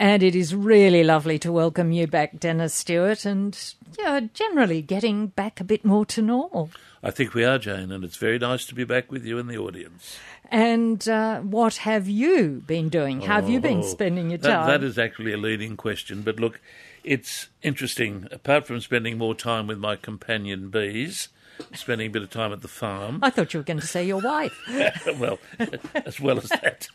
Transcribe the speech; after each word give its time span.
And 0.00 0.22
it 0.22 0.34
is 0.34 0.54
really 0.54 1.04
lovely 1.04 1.38
to 1.40 1.52
welcome 1.52 1.92
you 1.92 2.06
back, 2.06 2.40
Dennis 2.40 2.72
Stewart, 2.72 3.26
and 3.26 3.54
yeah, 3.98 4.20
generally 4.32 4.80
getting 4.80 5.26
back 5.26 5.60
a 5.60 5.64
bit 5.64 5.84
more 5.84 6.06
to 6.06 6.22
normal. 6.22 6.70
I 7.02 7.10
think 7.10 7.34
we 7.34 7.44
are, 7.44 7.58
Jane, 7.58 7.92
and 7.92 8.02
it's 8.02 8.16
very 8.16 8.38
nice 8.38 8.64
to 8.66 8.74
be 8.74 8.84
back 8.84 9.12
with 9.12 9.26
you 9.26 9.36
in 9.38 9.46
the 9.46 9.58
audience. 9.58 10.18
And 10.50 11.06
uh, 11.06 11.40
what 11.40 11.76
have 11.76 12.08
you 12.08 12.62
been 12.66 12.88
doing? 12.88 13.20
How 13.20 13.34
have 13.42 13.50
you 13.50 13.60
been 13.60 13.80
Oh, 13.80 13.82
spending 13.82 14.30
your 14.30 14.38
that- 14.38 14.48
time? 14.48 14.66
that 14.68 14.82
is 14.82 14.98
actually 14.98 15.34
a 15.34 15.36
leading 15.36 15.76
question, 15.76 16.22
but 16.22 16.40
look, 16.40 16.62
it's 17.04 17.48
interesting. 17.62 18.26
Apart 18.32 18.66
from 18.66 18.80
spending 18.80 19.18
more 19.18 19.34
time 19.34 19.66
with 19.66 19.78
my 19.78 19.96
companion 19.96 20.70
bees, 20.70 21.28
spending 21.74 22.06
a 22.06 22.10
bit 22.10 22.22
of 22.22 22.30
time 22.30 22.54
at 22.54 22.62
the 22.62 22.68
farm, 22.68 23.18
I 23.22 23.28
thought 23.28 23.52
you 23.52 23.60
were 23.60 23.64
going 23.64 23.80
to 23.80 23.86
say 23.86 24.06
your 24.06 24.22
wife. 24.22 24.58
well, 25.18 25.38
as 26.06 26.18
well 26.20 26.38
as 26.38 26.48
that, 26.48 26.88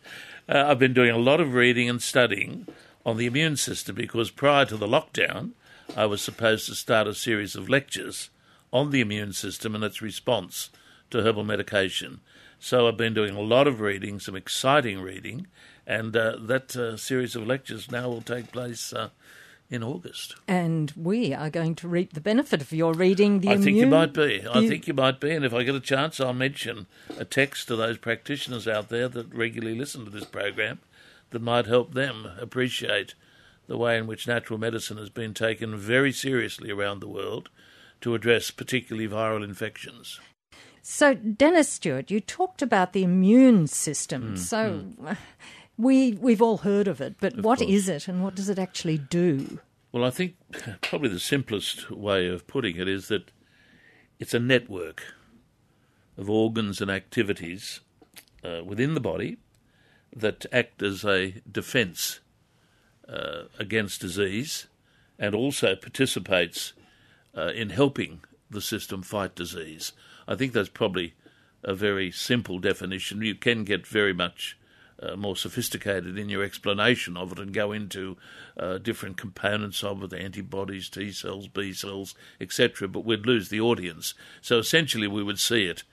uh, 0.50 0.66
I've 0.68 0.80
been 0.80 0.94
doing 0.96 1.12
a 1.12 1.20
lot 1.20 1.40
of 1.40 1.54
reading 1.54 1.88
and 1.88 2.02
studying 2.02 2.66
on 3.06 3.18
the 3.18 3.26
immune 3.26 3.56
system 3.58 3.96
because 3.96 4.32
prior 4.32 4.66
to 4.66 4.78
the 4.78 4.88
lockdown, 4.88 5.52
I 5.96 6.06
was 6.06 6.22
supposed 6.22 6.66
to 6.68 6.76
start 6.76 7.08
a 7.08 7.14
series 7.14 7.56
of 7.56 7.70
lectures 7.70 8.30
on 8.74 8.90
the 8.92 9.02
immune 9.02 9.34
system 9.34 9.76
and 9.76 9.84
its 9.84 10.02
response 10.02 10.70
to 11.12 11.22
herbal 11.22 11.44
medication. 11.44 12.20
So 12.60 12.88
I've 12.88 12.98
been 12.98 13.14
doing 13.14 13.36
a 13.36 13.42
lot 13.42 13.68
of 13.68 13.80
reading, 13.80 14.20
some 14.20 14.36
exciting 14.36 15.00
reading, 15.02 15.48
and 15.86 16.16
uh, 16.18 16.38
that 16.40 16.76
uh, 16.76 16.98
series 16.98 17.36
of 17.36 17.46
lectures 17.46 17.92
now 17.92 18.10
will 18.10 18.22
take 18.24 18.52
place 18.52 18.92
uh, 18.92 19.10
in 19.70 19.84
August. 19.84 20.36
and 20.48 20.92
we 20.96 21.34
are 21.34 21.50
going 21.50 21.76
to 21.76 21.88
reap 21.88 22.14
the 22.14 22.22
benefit 22.22 22.62
of 22.62 22.72
your 22.72 22.94
reading 22.94 23.40
the 23.42 23.50
I 23.50 23.54
immune. 23.54 23.66
think 23.66 23.78
you 23.78 23.88
might 23.88 24.14
be. 24.14 24.44
I 24.52 24.68
think 24.68 24.88
you 24.88 24.94
might 24.94 25.20
be. 25.20 25.32
And 25.32 25.46
if 25.46 25.54
I 25.54 25.64
get 25.64 25.76
a 25.76 25.80
chance, 25.80 26.20
I'll 26.20 26.34
mention 26.34 26.88
a 27.20 27.26
text 27.26 27.68
to 27.68 27.76
those 27.76 27.98
practitioners 27.98 28.68
out 28.68 28.90
there 28.90 29.08
that 29.10 29.34
regularly 29.34 29.78
listen 29.78 30.06
to 30.06 30.12
this 30.12 30.26
program 30.26 30.80
that 31.36 31.42
might 31.42 31.66
help 31.66 31.94
them 31.94 32.32
appreciate 32.40 33.14
the 33.68 33.78
way 33.78 33.98
in 33.98 34.08
which 34.08 34.26
natural 34.26 34.58
medicine 34.58 34.96
has 34.96 35.10
been 35.10 35.34
taken 35.34 35.76
very 35.76 36.14
seriously 36.14 36.72
around 36.72 37.02
the 37.02 37.10
world 37.10 37.50
to 38.00 38.16
address 38.16 38.52
particularly 38.52 39.06
viral 39.06 39.44
infections. 39.44 40.22
So, 40.82 41.14
Dennis 41.14 41.68
Stewart, 41.68 42.10
you 42.10 42.22
talked 42.22 42.62
about 42.62 42.94
the 42.94 43.04
immune 43.04 43.68
system. 43.68 44.30
Hmm, 44.30 44.36
so, 44.38 44.86
uh, 45.06 45.16
we 45.78 46.14
we've 46.14 46.42
all 46.42 46.60
heard 46.60 46.88
of 46.88 47.02
it, 47.02 47.16
but 47.20 47.36
what 47.42 47.60
course. 47.60 47.70
is 47.70 47.90
it, 47.90 48.08
and 48.08 48.24
what 48.24 48.36
does 48.36 48.48
it 48.48 48.58
actually 48.58 48.98
do? 48.98 49.60
Well, 49.92 50.06
I 50.06 50.12
think 50.12 50.36
probably 50.82 51.10
the 51.10 51.20
simplest 51.20 51.92
way 51.92 52.30
of 52.30 52.48
putting 52.48 52.78
it 52.78 52.88
is 52.88 53.10
that 53.10 53.30
it's 54.20 54.34
a 54.34 54.40
network 54.40 55.04
of 56.18 56.30
organs 56.30 56.80
and 56.80 56.90
activities 56.90 57.82
uh, 58.42 58.64
within 58.64 58.94
the 58.94 59.02
body 59.02 59.36
that 60.16 60.46
act 60.52 60.82
as 60.82 61.04
a 61.04 61.42
defence 61.52 62.22
uh, 63.08 63.44
against 63.60 64.02
disease 64.02 64.68
and 65.20 65.36
also 65.36 65.76
participates 65.76 66.74
uh, 67.38 67.52
in 67.56 67.70
helping 67.70 68.22
the 68.50 68.62
system 68.62 69.02
fight 69.02 69.36
disease. 69.36 69.92
I 70.28 70.36
think 70.36 70.54
that's 70.54 70.70
probably 70.70 71.14
a 71.64 71.74
very 71.74 72.12
simple 72.12 72.60
definition. 72.60 73.22
You 73.22 73.36
can 73.36 73.64
get 73.64 73.86
very 73.86 74.14
much 74.14 74.58
uh, 75.02 75.16
more 75.16 75.36
sophisticated 75.36 76.18
in 76.18 76.30
your 76.30 76.44
explanation 76.44 77.18
of 77.18 77.34
it 77.34 77.40
and 77.40 77.54
go 77.54 77.72
into 77.72 78.18
uh, 78.58 78.78
different 78.78 79.18
components 79.18 79.84
of 79.84 80.02
it, 80.04 80.14
antibodies, 80.14 80.90
T 80.90 81.12
cells, 81.12 81.48
B 81.48 81.74
cells, 81.74 82.16
etc., 82.40 82.88
but 82.88 83.04
we'd 83.04 83.26
lose 83.26 83.50
the 83.50 83.60
audience. 83.60 84.14
So 84.42 84.58
essentially, 84.58 85.08
we 85.08 85.24
would 85.24 85.40
see 85.40 85.66
it 85.66 85.84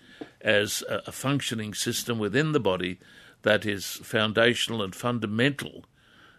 as 0.41 0.85
a, 0.89 1.03
a 1.09 1.13
functioning 1.13 1.75
system 1.75 2.19
within 2.19 2.53
the 2.53 2.61
body 2.61 2.99
that 3.43 3.67
is 3.67 3.85
foundational 3.85 4.83
and 4.83 4.95
fundamental 4.95 5.85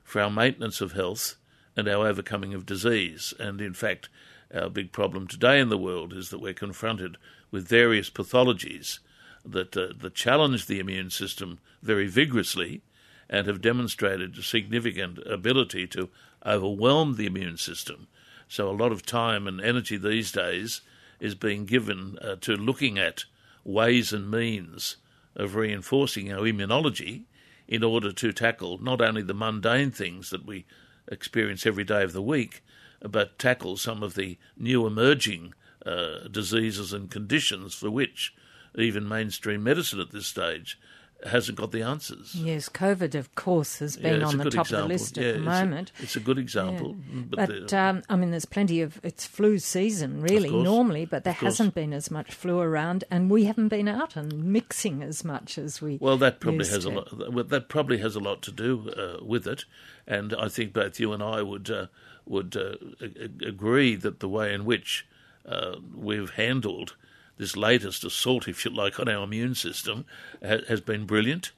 for 0.04 0.22
our 0.22 0.30
maintenance 0.30 0.82
of 0.82 0.94
health 0.94 1.36
and 1.76 1.88
our 1.88 2.08
overcoming 2.08 2.54
of 2.54 2.66
disease. 2.66 3.34
And 3.40 3.62
in 3.62 3.74
fact, 3.74 4.10
our 4.54 4.70
big 4.70 4.92
problem 4.92 5.28
today 5.28 5.60
in 5.60 5.70
the 5.70 5.78
world 5.78 6.14
is 6.14 6.30
that 6.30 6.40
we're 6.40 6.54
confronted 6.54 7.18
with 7.52 7.68
various 7.68 8.10
pathologies 8.10 9.00
that, 9.46 9.76
uh, 9.76 9.94
that 10.00 10.14
challenge 10.14 10.68
the 10.68 10.80
immune 10.80 11.10
system 11.10 11.60
very 11.82 12.08
vigorously 12.08 12.82
and 13.30 13.48
have 13.48 13.62
demonstrated 13.62 14.38
a 14.38 14.44
significant 14.44 15.18
ability 15.26 15.88
to 15.88 16.10
overwhelm 16.46 17.16
the 17.16 17.26
immune 17.26 17.58
system. 17.58 18.08
So, 18.48 18.70
a 18.70 18.72
lot 18.72 18.92
of 18.92 19.06
time 19.06 19.48
and 19.48 19.60
energy 19.60 19.98
these 19.98 20.32
days 20.32 20.82
is 21.20 21.34
being 21.34 21.66
given 21.66 22.18
uh, 22.22 22.36
to 22.42 22.56
looking 22.56 23.00
at 23.00 23.26
ways 23.64 24.14
and 24.14 24.30
means 24.30 24.98
of 25.36 25.56
reinforcing 25.56 26.32
our 26.32 26.42
immunology 26.42 27.24
in 27.68 27.84
order 27.84 28.12
to 28.12 28.32
tackle 28.32 28.78
not 28.78 29.02
only 29.02 29.22
the 29.22 29.34
mundane 29.34 29.92
things 29.92 30.30
that 30.30 30.46
we 30.46 30.66
experience 31.08 31.66
every 31.66 31.84
day 31.84 32.04
of 32.04 32.14
the 32.14 32.22
week, 32.22 32.64
but 33.02 33.40
tackle 33.40 33.78
some 33.78 34.04
of 34.04 34.16
the 34.16 34.38
new 34.58 34.86
emerging 34.86 35.54
uh, 35.86 36.28
diseases 36.30 36.94
and 36.94 37.12
conditions 37.12 37.74
for 37.74 37.90
which 37.90 38.34
even 38.76 39.08
mainstream 39.08 39.64
medicine 39.64 40.00
at 40.00 40.12
this 40.12 40.28
stage 40.28 40.80
hasn't 41.28 41.58
got 41.58 41.72
the 41.72 41.82
answers. 41.82 42.36
Yes, 42.36 42.70
COVID, 42.70 43.16
of 43.16 43.34
course, 43.36 43.80
has 43.80 43.98
been 43.98 44.22
it's 44.22 44.32
on 44.32 44.38
the 44.38 44.50
top 44.50 44.66
example. 44.66 44.76
of 44.78 44.88
the 44.90 44.94
list 44.94 45.18
Yeah, 45.18 45.24
at 45.24 45.26
the 45.26 45.38
it's 45.40 45.42
a- 45.42 45.50
moment. 45.66 45.92
It's 46.00 46.16
a 46.16 46.20
good 46.20 46.38
example. 46.38 46.96
But, 47.30 47.48
But 47.50 47.74
um, 47.74 48.04
I 48.10 48.16
mean, 48.16 48.32
there's 48.32 48.46
plenty 48.46 48.82
of 48.82 49.00
it's 49.04 49.26
flu 49.26 49.60
season 49.60 50.22
really 50.22 50.50
course. 50.50 50.64
normally, 50.64 51.06
but 51.06 51.24
there 51.24 51.34
hasn't 51.34 51.74
been 51.74 51.94
as 51.94 52.10
much 52.12 52.34
flu 52.34 52.60
around, 52.60 53.04
and 53.12 53.30
we 53.30 53.46
haven't 53.46 53.70
been 53.70 53.88
out 53.88 54.16
and 54.16 54.44
mixing 54.44 55.02
as 55.04 55.24
much 55.24 55.58
as 55.58 55.82
we. 55.82 55.98
Well, 56.02 56.18
that 56.18 56.40
probably 56.40 56.68
has 56.68 56.86
a 56.86 56.90
lot. 56.90 57.32
well, 57.34 57.44
That 57.44 57.70
probably 57.70 57.98
has 58.00 58.16
a 58.16 58.20
lot 58.20 58.42
to 58.44 58.52
do 58.52 58.90
uh, 58.92 59.24
with 59.24 59.48
it, 59.48 59.66
and 60.08 60.34
I 60.36 60.48
think 60.50 60.74
both 60.74 61.00
you 61.00 61.14
and 61.14 61.22
I 61.24 61.42
would 61.42 61.70
uh, 61.70 61.88
would 62.26 62.56
uh, 62.56 62.76
a- 63.02 63.46
a- 63.46 63.48
agree 63.50 63.96
that 63.96 64.20
the 64.20 64.30
way 64.30 64.54
in 64.54 64.66
which 64.66 65.06
uh, 65.46 65.76
we've 65.96 66.32
handled 66.32 66.96
this 67.38 67.56
latest 67.56 68.04
assault, 68.04 68.48
if 68.48 68.64
you 68.64 68.72
like, 68.72 69.00
on 69.00 69.10
our 69.10 69.24
immune 69.24 69.56
system 69.56 70.06
ha- 70.46 70.66
has 70.68 70.82
been 70.82 71.06
brilliant, 71.06 71.52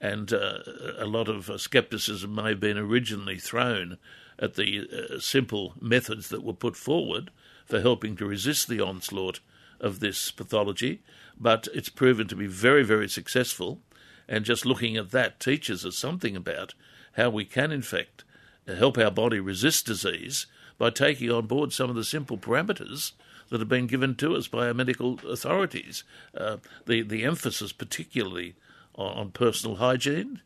and 0.00 0.32
uh, 0.32 0.58
a 0.98 1.06
lot 1.06 1.28
of 1.28 1.50
uh, 1.50 1.58
scepticism 1.58 2.34
may 2.34 2.50
have 2.50 2.60
been 2.60 2.78
originally 2.78 3.38
thrown 3.38 3.98
at 4.38 4.54
the 4.54 4.88
uh, 4.88 5.18
simple 5.20 5.74
methods 5.80 6.28
that 6.30 6.42
were 6.42 6.54
put 6.54 6.76
forward 6.76 7.30
for 7.66 7.80
helping 7.80 8.16
to 8.16 8.26
resist 8.26 8.68
the 8.68 8.80
onslaught 8.80 9.40
of 9.78 10.00
this 10.00 10.30
pathology, 10.30 11.02
but 11.38 11.68
it's 11.74 11.88
proven 11.88 12.26
to 12.28 12.36
be 12.36 12.46
very, 12.46 12.82
very 12.82 13.08
successful. 13.08 13.80
And 14.28 14.44
just 14.44 14.66
looking 14.66 14.96
at 14.96 15.10
that 15.10 15.40
teaches 15.40 15.84
us 15.84 15.96
something 15.96 16.36
about 16.36 16.74
how 17.12 17.30
we 17.30 17.44
can, 17.44 17.72
in 17.72 17.82
fact, 17.82 18.24
help 18.66 18.98
our 18.98 19.10
body 19.10 19.40
resist 19.40 19.86
disease 19.86 20.46
by 20.78 20.90
taking 20.90 21.30
on 21.30 21.46
board 21.46 21.72
some 21.72 21.90
of 21.90 21.96
the 21.96 22.04
simple 22.04 22.38
parameters 22.38 23.12
that 23.50 23.60
have 23.60 23.68
been 23.68 23.86
given 23.86 24.14
to 24.16 24.34
us 24.36 24.48
by 24.48 24.66
our 24.66 24.74
medical 24.74 25.18
authorities. 25.28 26.04
Uh, 26.36 26.56
the 26.86 27.02
the 27.02 27.24
emphasis, 27.24 27.72
particularly 27.72 28.54
on, 28.94 29.12
on 29.16 29.30
personal 29.30 29.76
hygiene, 29.76 30.40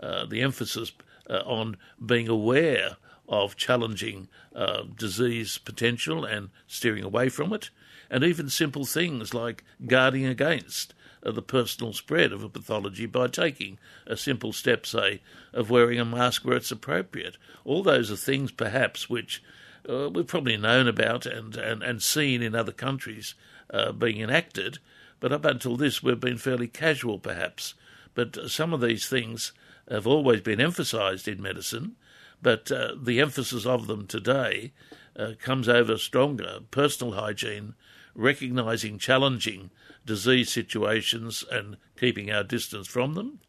uh, 0.00 0.26
the 0.26 0.42
emphasis 0.42 0.92
uh, 1.30 1.42
on 1.44 1.76
being 2.04 2.28
aware 2.28 2.96
of 3.28 3.56
challenging 3.56 4.28
uh, 4.54 4.82
disease 4.96 5.58
potential 5.58 6.24
and 6.24 6.50
steering 6.66 7.04
away 7.04 7.28
from 7.28 7.52
it, 7.52 7.70
and 8.10 8.22
even 8.24 8.48
simple 8.48 8.84
things 8.84 9.34
like 9.34 9.64
guarding 9.86 10.24
against 10.24 10.94
uh, 11.24 11.32
the 11.32 11.42
personal 11.42 11.92
spread 11.92 12.32
of 12.32 12.42
a 12.42 12.48
pathology 12.48 13.06
by 13.06 13.26
taking 13.26 13.78
a 14.06 14.16
simple 14.16 14.52
step, 14.52 14.86
say, 14.86 15.20
of 15.52 15.70
wearing 15.70 15.98
a 15.98 16.04
mask 16.04 16.44
where 16.44 16.56
it's 16.56 16.70
appropriate. 16.70 17.36
All 17.64 17.82
those 17.82 18.10
are 18.12 18.16
things, 18.16 18.52
perhaps, 18.52 19.10
which 19.10 19.42
uh, 19.88 20.10
we've 20.10 20.26
probably 20.26 20.56
known 20.56 20.88
about 20.88 21.26
and, 21.26 21.56
and, 21.56 21.82
and 21.82 22.02
seen 22.02 22.42
in 22.42 22.54
other 22.54 22.72
countries 22.72 23.34
uh, 23.70 23.92
being 23.92 24.20
enacted, 24.20 24.78
but 25.20 25.32
up 25.32 25.44
until 25.44 25.76
this, 25.76 26.02
we've 26.02 26.20
been 26.20 26.38
fairly 26.38 26.68
casual, 26.68 27.18
perhaps. 27.18 27.74
But 28.14 28.50
some 28.50 28.72
of 28.72 28.80
these 28.80 29.08
things 29.08 29.52
have 29.90 30.06
always 30.06 30.40
been 30.40 30.60
emphasised 30.60 31.28
in 31.28 31.40
medicine, 31.40 31.96
but 32.42 32.70
uh, 32.70 32.94
the 33.00 33.20
emphasis 33.20 33.66
of 33.66 33.86
them 33.86 34.06
today 34.06 34.72
uh, 35.16 35.32
comes 35.40 35.68
over 35.68 35.96
stronger. 35.96 36.60
Personal 36.70 37.14
hygiene, 37.14 37.74
recognising 38.14 38.98
challenging 38.98 39.70
disease 40.04 40.50
situations 40.50 41.44
and 41.50 41.76
keeping 41.98 42.30
our 42.30 42.44
distance 42.44 42.86
from 42.86 43.14
them, 43.14 43.40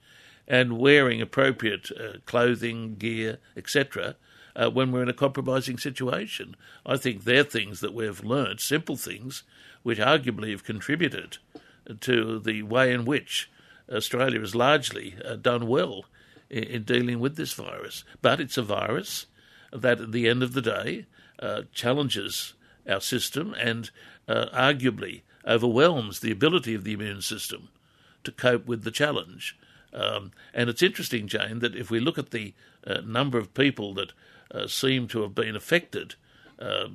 and 0.48 0.80
wearing 0.80 1.22
appropriate 1.22 1.92
uh, 1.92 2.20
clothing, 2.26 2.96
gear, 2.96 3.38
etc., 3.56 4.16
uh, 4.58 4.70
when 4.70 4.92
we're 4.92 5.04
in 5.04 5.10
a 5.10 5.14
compromising 5.14 5.78
situation. 5.78 6.56
I 6.86 6.98
think 6.98 7.24
they're 7.24 7.44
things 7.44 7.80
that 7.80 7.94
we've 7.94 8.24
learnt, 8.24 8.60
simple 8.60 8.98
things, 8.98 9.44
which 9.84 10.00
arguably 10.00 10.52
have 10.52 10.64
contributed 10.64 11.38
to 12.02 12.40
the 12.40 12.64
way 12.64 12.92
in 12.92 13.06
which 13.06 13.50
Australia 13.90 14.40
has 14.42 14.56
largely 14.56 15.16
uh, 15.24 15.36
done 15.36 15.68
well 15.68 16.06
in, 16.50 16.64
in 16.64 16.84
dealing 16.84 17.20
with 17.20 17.38
this 17.38 17.54
virus. 17.54 18.04
But 18.22 18.42
it's 18.42 18.58
a 18.58 18.64
virus 18.64 19.28
that, 19.72 20.02
at 20.02 20.12
the 20.12 20.28
end 20.28 20.44
of 20.44 20.54
the 20.54 20.62
day, 20.62 21.06
uh, 21.40 21.64
challenges 21.72 22.54
our 22.90 23.02
system 23.02 23.54
and 23.54 23.92
uh, 24.28 24.48
arguably 24.54 25.22
overwhelms 25.46 26.20
the 26.20 26.32
ability 26.32 26.74
of 26.74 26.84
the 26.84 26.94
immune 26.94 27.22
system 27.22 27.70
to 28.24 28.32
cope 28.32 28.66
with 28.66 28.84
the 28.84 28.92
challenge. 28.92 29.58
Um, 29.94 30.32
and 30.54 30.70
it's 30.70 30.84
interesting, 30.84 31.28
Jane, 31.28 31.60
that 31.60 31.76
if 31.76 31.90
we 31.90 32.00
look 32.00 32.18
at 32.18 32.32
the 32.32 32.54
uh, 32.86 33.02
number 33.06 33.38
of 33.38 33.54
people 33.54 33.94
that 33.94 34.12
uh, 34.52 34.68
seem 34.68 35.08
to 35.08 35.22
have 35.22 35.36
been 35.36 35.56
affected 35.56 36.16
uh, 36.60 36.88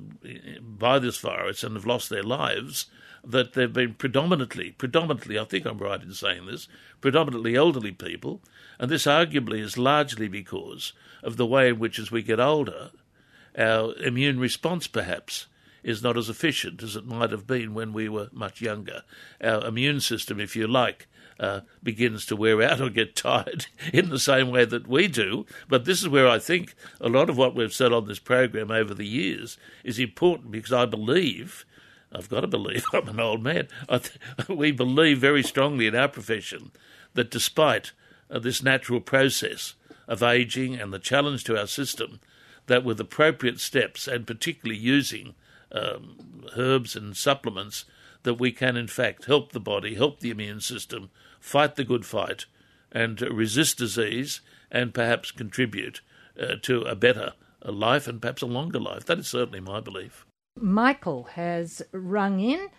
by 0.61 0.99
this 0.99 1.17
virus 1.17 1.63
and 1.63 1.75
have 1.75 1.85
lost 1.85 2.09
their 2.09 2.23
lives, 2.23 2.87
that 3.23 3.53
they've 3.53 3.71
been 3.71 3.93
predominantly, 3.93 4.71
predominantly, 4.71 5.39
I 5.39 5.45
think 5.45 5.65
I'm 5.65 5.77
right 5.77 6.01
in 6.01 6.13
saying 6.13 6.45
this, 6.45 6.67
predominantly 6.99 7.55
elderly 7.55 7.93
people, 7.93 8.41
and 8.77 8.91
this 8.91 9.05
arguably 9.05 9.59
is 9.59 9.77
largely 9.77 10.27
because 10.27 10.91
of 11.21 11.37
the 11.37 11.45
way 11.45 11.69
in 11.69 11.79
which, 11.79 11.99
as 11.99 12.11
we 12.11 12.21
get 12.21 12.39
older, 12.39 12.91
our 13.57 13.95
immune 13.97 14.39
response 14.39 14.87
perhaps 14.87 15.47
is 15.83 16.01
not 16.01 16.17
as 16.17 16.29
efficient 16.29 16.81
as 16.81 16.95
it 16.95 17.05
might 17.05 17.31
have 17.31 17.47
been 17.47 17.73
when 17.73 17.93
we 17.93 18.09
were 18.09 18.29
much 18.31 18.61
younger. 18.61 19.03
Our 19.41 19.65
immune 19.65 19.99
system, 19.99 20.39
if 20.39 20.55
you 20.55 20.67
like, 20.67 21.07
uh, 21.43 21.61
begins 21.83 22.25
to 22.25 22.37
wear 22.37 22.61
out 22.61 22.79
or 22.79 22.89
get 22.89 23.17
tired 23.17 23.65
in 23.93 24.09
the 24.09 24.19
same 24.19 24.49
way 24.49 24.63
that 24.63 24.87
we 24.87 25.09
do. 25.09 25.45
But 25.67 25.83
this 25.83 26.01
is 26.01 26.07
where 26.07 26.27
I 26.27 26.39
think 26.39 26.73
a 27.01 27.09
lot 27.09 27.29
of 27.29 27.37
what 27.37 27.53
we've 27.53 27.73
said 27.73 27.91
on 27.91 28.07
this 28.07 28.19
program 28.19 28.71
over 28.71 28.93
the 28.93 29.05
years 29.05 29.57
is 29.83 29.99
important 29.99 30.51
because 30.51 30.71
I 30.71 30.85
believe. 30.85 31.65
I've 32.15 32.29
got 32.29 32.41
to 32.41 32.47
believe 32.47 32.85
I'm 32.93 33.09
an 33.09 33.19
old 33.19 33.43
man. 33.43 33.67
Th- 33.89 34.11
we 34.47 34.71
believe 34.71 35.17
very 35.17 35.43
strongly 35.43 35.85
in 35.85 35.95
our 35.95 36.07
profession 36.07 36.71
that 37.13 37.29
despite 37.29 37.91
uh, 38.31 38.39
this 38.39 38.63
natural 38.63 39.01
process 39.01 39.73
of 40.07 40.23
aging 40.23 40.75
and 40.75 40.93
the 40.93 40.99
challenge 40.99 41.43
to 41.45 41.59
our 41.59 41.67
system, 41.67 42.21
that 42.67 42.85
with 42.85 43.01
appropriate 43.01 43.59
steps 43.59 44.07
and 44.07 44.25
particularly 44.25 44.79
using 44.79 45.33
um, 45.73 46.45
herbs 46.55 46.95
and 46.95 47.17
supplements, 47.17 47.83
that 48.21 48.35
we 48.35 48.51
can 48.51 48.77
in 48.77 48.87
fact 48.87 49.25
help 49.25 49.51
the 49.51 49.59
body, 49.59 49.95
help 49.95 50.19
the 50.19 50.29
immune 50.29 50.61
system, 50.61 51.09
fight 51.43 51.75
the 51.75 51.83
good 51.83 52.05
fight, 52.05 52.45
and 52.91 53.21
resist 53.21 53.77
disease, 53.77 54.39
and 54.71 54.93
perhaps 54.93 55.29
contribute 55.29 55.99
uh, 56.41 56.55
to 56.61 56.81
a 56.83 56.95
better 56.95 57.33
life 57.65 58.07
and 58.07 58.21
perhaps 58.21 58.41
a 58.41 58.45
longer 58.45 58.79
life. 58.79 59.05
That 59.05 59.19
is 59.19 59.27
certainly 59.27 59.59
my 59.59 59.81
belief. 59.81 60.25
Michael 60.59 61.23
has 61.33 61.81
rung 61.91 62.39
in. 62.39 62.69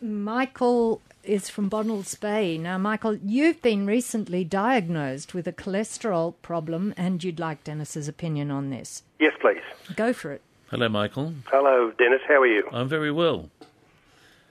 Michael 0.00 1.02
is 1.24 1.50
from 1.50 1.68
Bonnells 1.68 2.18
Bay. 2.18 2.56
Now, 2.56 2.78
Michael, 2.78 3.16
you've 3.16 3.60
been 3.60 3.86
recently 3.86 4.44
diagnosed 4.44 5.34
with 5.34 5.46
a 5.46 5.52
cholesterol 5.52 6.34
problem, 6.40 6.94
and 6.96 7.22
you'd 7.22 7.38
like 7.38 7.64
Dennis's 7.64 8.08
opinion 8.08 8.50
on 8.50 8.70
this. 8.70 9.02
Yes, 9.20 9.32
please. 9.40 9.62
Go 9.94 10.12
for 10.12 10.32
it. 10.32 10.42
Hello, 10.70 10.88
Michael. 10.88 11.34
Hello, 11.50 11.92
Dennis. 11.98 12.20
How 12.26 12.40
are 12.40 12.46
you? 12.46 12.68
I'm 12.72 12.88
very 12.88 13.12
well. 13.12 13.50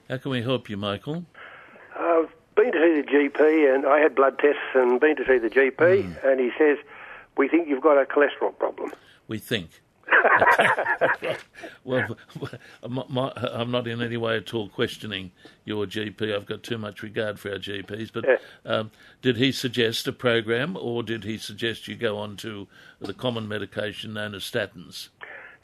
How 0.09 0.17
can 0.17 0.31
we 0.31 0.43
help 0.43 0.69
you, 0.69 0.77
Michael? 0.77 1.25
I've 1.97 2.29
been 2.55 2.71
to 2.71 2.79
see 2.79 3.01
the 3.01 3.07
GP, 3.07 3.75
and 3.75 3.85
I 3.85 3.99
had 3.99 4.15
blood 4.15 4.39
tests 4.39 4.61
and 4.73 4.99
been 4.99 5.15
to 5.17 5.25
see 5.25 5.37
the 5.37 5.49
GP, 5.49 5.77
mm. 5.77 6.23
and 6.23 6.39
he 6.39 6.51
says, 6.57 6.77
We 7.37 7.47
think 7.47 7.67
you've 7.67 7.83
got 7.83 8.01
a 8.01 8.05
cholesterol 8.05 8.57
problem. 8.57 8.91
We 9.27 9.39
think. 9.39 9.81
well, 11.83 12.17
my, 12.87 13.31
I'm 13.35 13.71
not 13.71 13.87
in 13.87 14.01
any 14.01 14.17
way 14.17 14.37
at 14.37 14.53
all 14.53 14.69
questioning 14.69 15.31
your 15.63 15.85
GP. 15.85 16.35
I've 16.35 16.45
got 16.45 16.63
too 16.63 16.77
much 16.77 17.01
regard 17.01 17.39
for 17.39 17.51
our 17.51 17.57
GPs. 17.57 18.11
But 18.13 18.25
yeah. 18.27 18.37
um, 18.65 18.91
did 19.21 19.37
he 19.37 19.51
suggest 19.51 20.07
a 20.07 20.13
program, 20.13 20.77
or 20.79 21.03
did 21.03 21.23
he 21.23 21.37
suggest 21.37 21.87
you 21.87 21.95
go 21.95 22.17
on 22.17 22.37
to 22.37 22.67
the 22.99 23.13
common 23.13 23.47
medication 23.47 24.13
known 24.13 24.35
as 24.35 24.43
statins? 24.43 25.09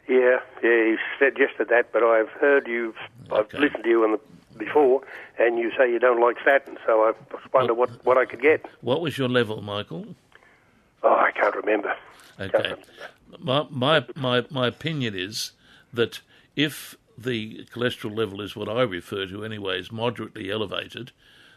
Yeah, 0.08 0.40
yeah, 0.62 0.84
he 0.84 0.96
suggested 1.18 1.68
that, 1.68 1.92
but 1.92 2.02
I've 2.02 2.28
heard 2.28 2.66
you, 2.66 2.92
okay. 3.30 3.56
I've 3.56 3.62
listened 3.62 3.84
to 3.84 3.88
you 3.88 4.02
on 4.02 4.12
the 4.12 4.20
before, 4.58 5.02
and 5.38 5.58
you 5.58 5.70
say 5.76 5.90
you 5.90 5.98
don't 5.98 6.20
like 6.20 6.36
statins, 6.38 6.78
so 6.86 7.02
I 7.02 7.12
wonder 7.52 7.74
what, 7.74 8.04
what 8.04 8.18
I 8.18 8.24
could 8.24 8.40
get. 8.40 8.66
What 8.80 9.00
was 9.00 9.18
your 9.18 9.28
level, 9.28 9.62
Michael? 9.62 10.14
Oh, 11.02 11.14
I 11.14 11.30
can't 11.32 11.54
remember. 11.54 11.94
Okay. 12.38 12.74
My, 13.38 13.66
my, 13.70 14.04
my, 14.16 14.44
my 14.50 14.66
opinion 14.68 15.14
is 15.16 15.52
that 15.92 16.20
if 16.56 16.96
the 17.16 17.66
cholesterol 17.72 18.16
level 18.16 18.40
is 18.40 18.56
what 18.56 18.68
I 18.68 18.82
refer 18.82 19.26
to 19.26 19.44
anyway 19.44 19.78
as 19.78 19.92
moderately 19.92 20.50
elevated, 20.50 21.12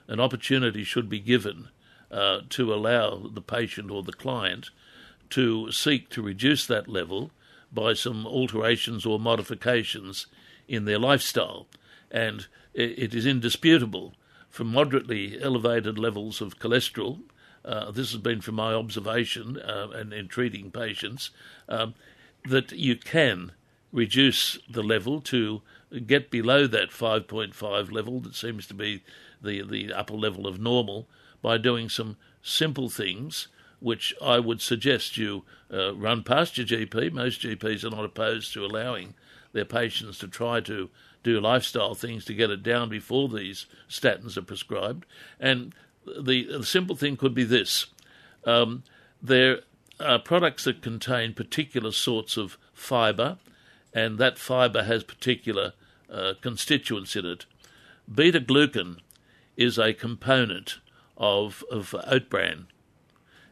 an 0.07 0.19
opportunity 0.19 0.83
should 0.83 1.09
be 1.09 1.19
given 1.19 1.69
uh, 2.11 2.41
to 2.49 2.73
allow 2.73 3.29
the 3.33 3.41
patient 3.41 3.91
or 3.91 4.03
the 4.03 4.13
client 4.13 4.69
to 5.31 5.71
seek 5.71 6.09
to 6.09 6.21
reduce 6.21 6.65
that 6.67 6.87
level 6.87 7.31
by 7.73 7.93
some 7.93 8.25
alterations 8.25 9.05
or 9.05 9.19
modifications 9.19 10.27
in 10.67 10.85
their 10.85 10.99
lifestyle. 10.99 11.67
And 12.11 12.47
it 12.75 13.15
is 13.15 13.25
indisputable 13.25 14.13
from 14.49 14.67
moderately 14.67 15.41
elevated 15.41 15.97
levels 15.97 16.41
of 16.41 16.59
cholesterol 16.59 17.19
uh, 17.65 17.89
this 17.91 18.11
has 18.11 18.21
been 18.21 18.41
from 18.41 18.55
my 18.55 18.73
observation 18.73 19.59
uh, 19.59 19.87
and 19.93 20.13
in 20.13 20.27
treating 20.27 20.69
patients, 20.69 21.31
um, 21.67 21.95
that 22.47 22.71
you 22.71 22.95
can 22.95 23.51
reduce 23.91 24.59
the 24.69 24.83
level 24.83 25.19
to 25.19 25.61
get 26.05 26.29
below 26.29 26.67
that 26.67 26.91
5.5 26.91 27.91
level 27.91 28.19
that 28.19 28.35
seems 28.35 28.67
to 28.67 28.73
be 28.73 29.03
the, 29.41 29.63
the 29.63 29.91
upper 29.91 30.13
level 30.13 30.45
of 30.45 30.59
normal 30.59 31.07
by 31.41 31.57
doing 31.57 31.89
some 31.89 32.17
simple 32.43 32.89
things 32.89 33.47
which 33.79 34.13
I 34.21 34.39
would 34.39 34.61
suggest 34.61 35.17
you 35.17 35.43
uh, 35.73 35.95
run 35.95 36.23
past 36.23 36.57
your 36.57 36.67
GP. 36.67 37.11
Most 37.11 37.41
GPs 37.41 37.83
are 37.83 37.89
not 37.89 38.05
opposed 38.05 38.53
to 38.53 38.65
allowing 38.65 39.15
their 39.53 39.65
patients 39.65 40.17
to 40.19 40.27
try 40.27 40.59
to 40.61 40.89
do 41.25 41.41
lifestyle 41.41 41.95
things 41.95 42.23
to 42.25 42.33
get 42.33 42.51
it 42.51 42.63
down 42.63 42.87
before 42.87 43.27
these 43.27 43.65
statins 43.89 44.37
are 44.37 44.43
prescribed. 44.43 45.05
And 45.39 45.73
the, 46.05 46.47
the 46.59 46.65
simple 46.65 46.95
thing 46.95 47.17
could 47.17 47.33
be 47.33 47.43
this 47.43 47.87
um, 48.45 48.83
there 49.21 49.61
are 49.99 50.19
products 50.19 50.65
that 50.65 50.83
contain 50.83 51.33
particular 51.33 51.91
sorts 51.91 52.37
of 52.37 52.57
fibre, 52.73 53.37
and 53.91 54.19
that 54.19 54.37
fibre 54.37 54.83
has 54.83 55.03
particular 55.03 55.73
uh, 56.11 56.33
constituents 56.41 57.15
in 57.15 57.25
it. 57.25 57.45
Beta 58.13 58.39
glucan 58.39 58.99
is 59.57 59.79
a 59.79 59.93
component 59.93 60.77
of, 61.17 61.63
of 61.71 61.95
oat 62.05 62.29
bran, 62.29 62.67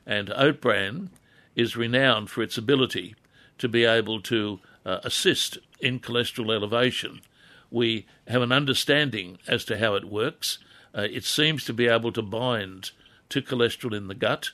and 0.05 0.31
oat 0.35 0.61
bran 0.61 1.09
is 1.55 1.75
renowned 1.75 2.29
for 2.29 2.43
its 2.43 2.57
ability 2.57 3.15
to 3.57 3.67
be 3.67 3.83
able 3.83 4.21
to 4.21 4.59
uh, 4.85 4.99
assist 5.03 5.57
in 5.79 5.99
cholesterol 5.99 6.53
elevation. 6.53 7.21
We 7.73 8.05
have 8.27 8.43
an 8.43 8.51
understanding 8.51 9.39
as 9.47 9.65
to 9.65 9.79
how 9.79 9.95
it 9.95 10.05
works, 10.05 10.59
uh, 10.95 11.07
it 11.09 11.23
seems 11.23 11.65
to 11.65 11.73
be 11.73 11.87
able 11.87 12.11
to 12.11 12.21
bind 12.21 12.91
to 13.29 13.41
cholesterol 13.41 13.97
in 13.97 14.07
the 14.07 14.13
gut 14.13 14.51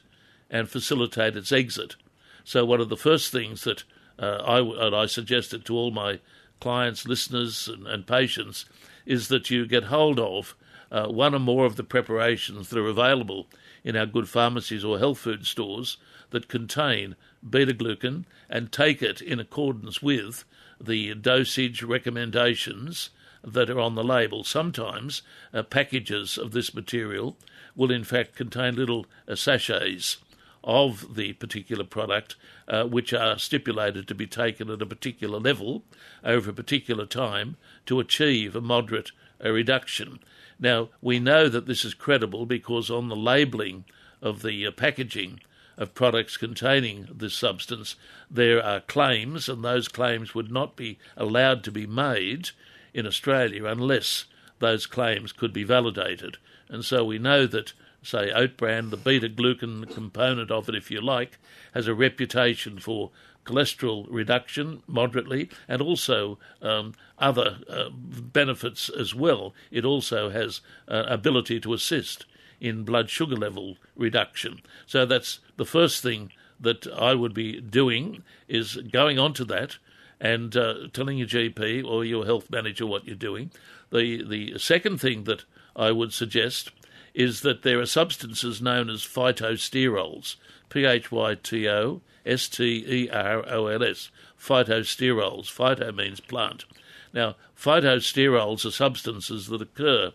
and 0.50 0.70
facilitate 0.70 1.36
its 1.36 1.52
exit. 1.52 1.98
So, 2.46 2.64
one 2.64 2.80
of 2.80 2.88
the 2.88 2.96
first 2.96 3.30
things 3.30 3.66
that 3.66 3.84
uh, 4.18 4.38
I, 4.46 5.02
I 5.02 5.06
suggested 5.06 5.66
to 5.66 5.76
all 5.76 5.92
my 5.92 6.22
clients, 6.62 7.06
listeners, 7.06 7.68
and, 7.68 7.86
and 7.88 8.08
patients 8.08 8.64
is 9.06 9.28
that 9.28 9.50
you 9.50 9.68
get 9.68 9.86
hold 9.86 10.18
of 10.18 10.56
uh, 10.90 11.08
one 11.08 11.36
or 11.36 11.40
more 11.40 11.66
of 11.66 11.76
the 11.76 11.84
preparations 11.84 12.70
that 12.70 12.80
are 12.80 12.88
available 12.88 13.48
in 13.84 13.98
our 13.98 14.06
good 14.06 14.30
pharmacies 14.30 14.86
or 14.86 14.98
health 14.98 15.20
food 15.20 15.46
stores 15.46 15.98
that 16.30 16.48
contain 16.48 17.18
beta 17.48 17.74
glucan 17.74 18.24
and 18.50 18.72
take 18.72 19.02
it 19.02 19.20
in 19.20 19.42
accordance 19.42 20.02
with 20.02 20.46
the 20.80 21.14
dosage 21.16 21.84
recommendations 21.84 23.10
that 23.44 23.70
are 23.70 23.80
on 23.80 23.96
the 23.96 24.04
label. 24.04 24.44
Sometimes 24.44 25.22
uh, 25.54 25.64
packages 25.64 26.38
of 26.38 26.52
this 26.52 26.74
material 26.74 27.38
will, 27.76 27.92
in 27.92 28.04
fact, 28.04 28.36
contain 28.36 28.76
little 28.76 29.06
uh, 29.28 29.36
sachets 29.36 30.18
of 30.64 31.16
the 31.16 31.34
particular 31.34 31.86
product, 31.86 32.36
uh, 32.68 32.84
which 32.84 33.14
are 33.14 33.40
stipulated 33.40 34.08
to 34.08 34.16
be 34.16 34.28
taken 34.28 34.70
at 34.70 34.82
a 34.82 34.86
particular 34.86 35.40
level 35.40 35.84
over 36.24 36.50
a 36.50 36.54
particular 36.54 37.06
time 37.06 37.56
to 37.86 38.00
achieve 38.00 38.56
a 38.56 38.62
moderate 38.62 39.12
uh, 39.44 39.50
reduction. 39.50 40.20
Now, 40.60 40.90
we 41.02 41.20
know 41.20 41.48
that 41.48 41.66
this 41.66 41.86
is 41.86 41.94
credible 41.94 42.46
because 42.46 42.92
on 42.92 43.08
the 43.08 43.16
labelling 43.16 43.86
of 44.22 44.42
the 44.42 44.68
uh, 44.68 44.72
packaging 44.72 45.40
of 45.80 45.96
products 45.96 46.38
containing 46.38 47.08
this 47.10 47.34
substance, 47.34 47.96
there 48.30 48.64
are 48.64 48.82
claims, 48.82 49.50
and 49.50 49.64
those 49.64 49.88
claims 49.88 50.36
would 50.36 50.52
not 50.52 50.76
be 50.76 51.00
allowed 51.16 51.64
to 51.64 51.72
be 51.72 51.88
made 51.88 52.50
in 52.94 53.08
Australia 53.08 53.66
unless 53.66 54.26
those 54.60 54.86
claims 54.86 55.32
could 55.32 55.54
be 55.54 55.64
validated. 55.64 56.38
And 56.68 56.84
so 56.84 57.06
we 57.06 57.18
know 57.18 57.48
that, 57.48 57.72
say, 58.04 58.30
oat 58.32 58.58
bran, 58.58 58.90
the 58.90 58.98
beta 58.98 59.30
glucan 59.30 59.92
component 59.92 60.52
of 60.52 60.68
it, 60.68 60.76
if 60.76 60.92
you 60.92 61.00
like, 61.00 61.40
has 61.74 61.88
a 61.88 61.96
reputation 61.96 62.78
for 62.78 63.12
cholesterol 63.46 64.06
reduction 64.10 64.84
moderately 64.86 65.50
and 65.68 65.82
also 65.82 66.38
um, 66.62 66.94
other 67.18 67.60
uh, 67.70 67.90
benefits 67.90 68.90
as 68.90 69.16
well. 69.16 69.54
It 69.72 69.86
also 69.86 70.30
has 70.30 70.60
uh, 70.90 71.06
ability 71.08 71.62
to 71.62 71.74
assist 71.74 72.26
in 72.60 72.84
blood 72.84 73.10
sugar 73.10 73.36
level 73.36 73.78
reduction. 73.96 74.62
So 74.86 75.06
that's 75.06 75.40
the 75.58 75.66
first 75.66 76.04
thing 76.04 76.32
that 76.60 76.88
I 76.88 77.14
would 77.14 77.34
be 77.34 77.62
doing 77.62 78.24
is 78.48 78.76
going 78.76 79.18
on 79.18 79.34
to 79.34 79.46
that 79.46 79.78
and 80.20 80.56
uh, 80.56 80.88
telling 80.92 81.18
your 81.18 81.28
GP 81.28 81.86
or 81.86 82.04
your 82.04 82.26
health 82.26 82.50
manager 82.50 82.86
what 82.86 83.06
you're 83.06 83.16
doing. 83.16 83.52
The 83.92 84.24
the 84.24 84.58
second 84.60 85.00
thing 85.00 85.24
that 85.24 85.46
I 85.76 85.92
would 85.92 86.14
suggest 86.14 86.72
is 87.14 87.42
that 87.42 87.64
there 87.64 87.80
are 87.80 87.86
substances 87.86 88.62
known 88.62 88.90
as 88.90 89.02
phytosterols, 89.02 90.36
P 90.70 90.86
H 90.86 91.12
Y 91.12 91.36
T 91.36 91.68
O 91.68 92.02
S 92.26 92.48
T 92.48 92.86
E 92.88 93.10
R 93.10 93.44
O 93.48 93.68
L 93.68 93.84
S, 93.84 94.12
phytosterols. 94.40 95.46
Phyto 95.48 95.96
means 95.96 96.20
plant. 96.20 96.66
Now, 97.14 97.36
phytosterols 97.58 98.66
are 98.66 98.72
substances 98.72 99.48
that 99.48 99.62
occur 99.62 100.12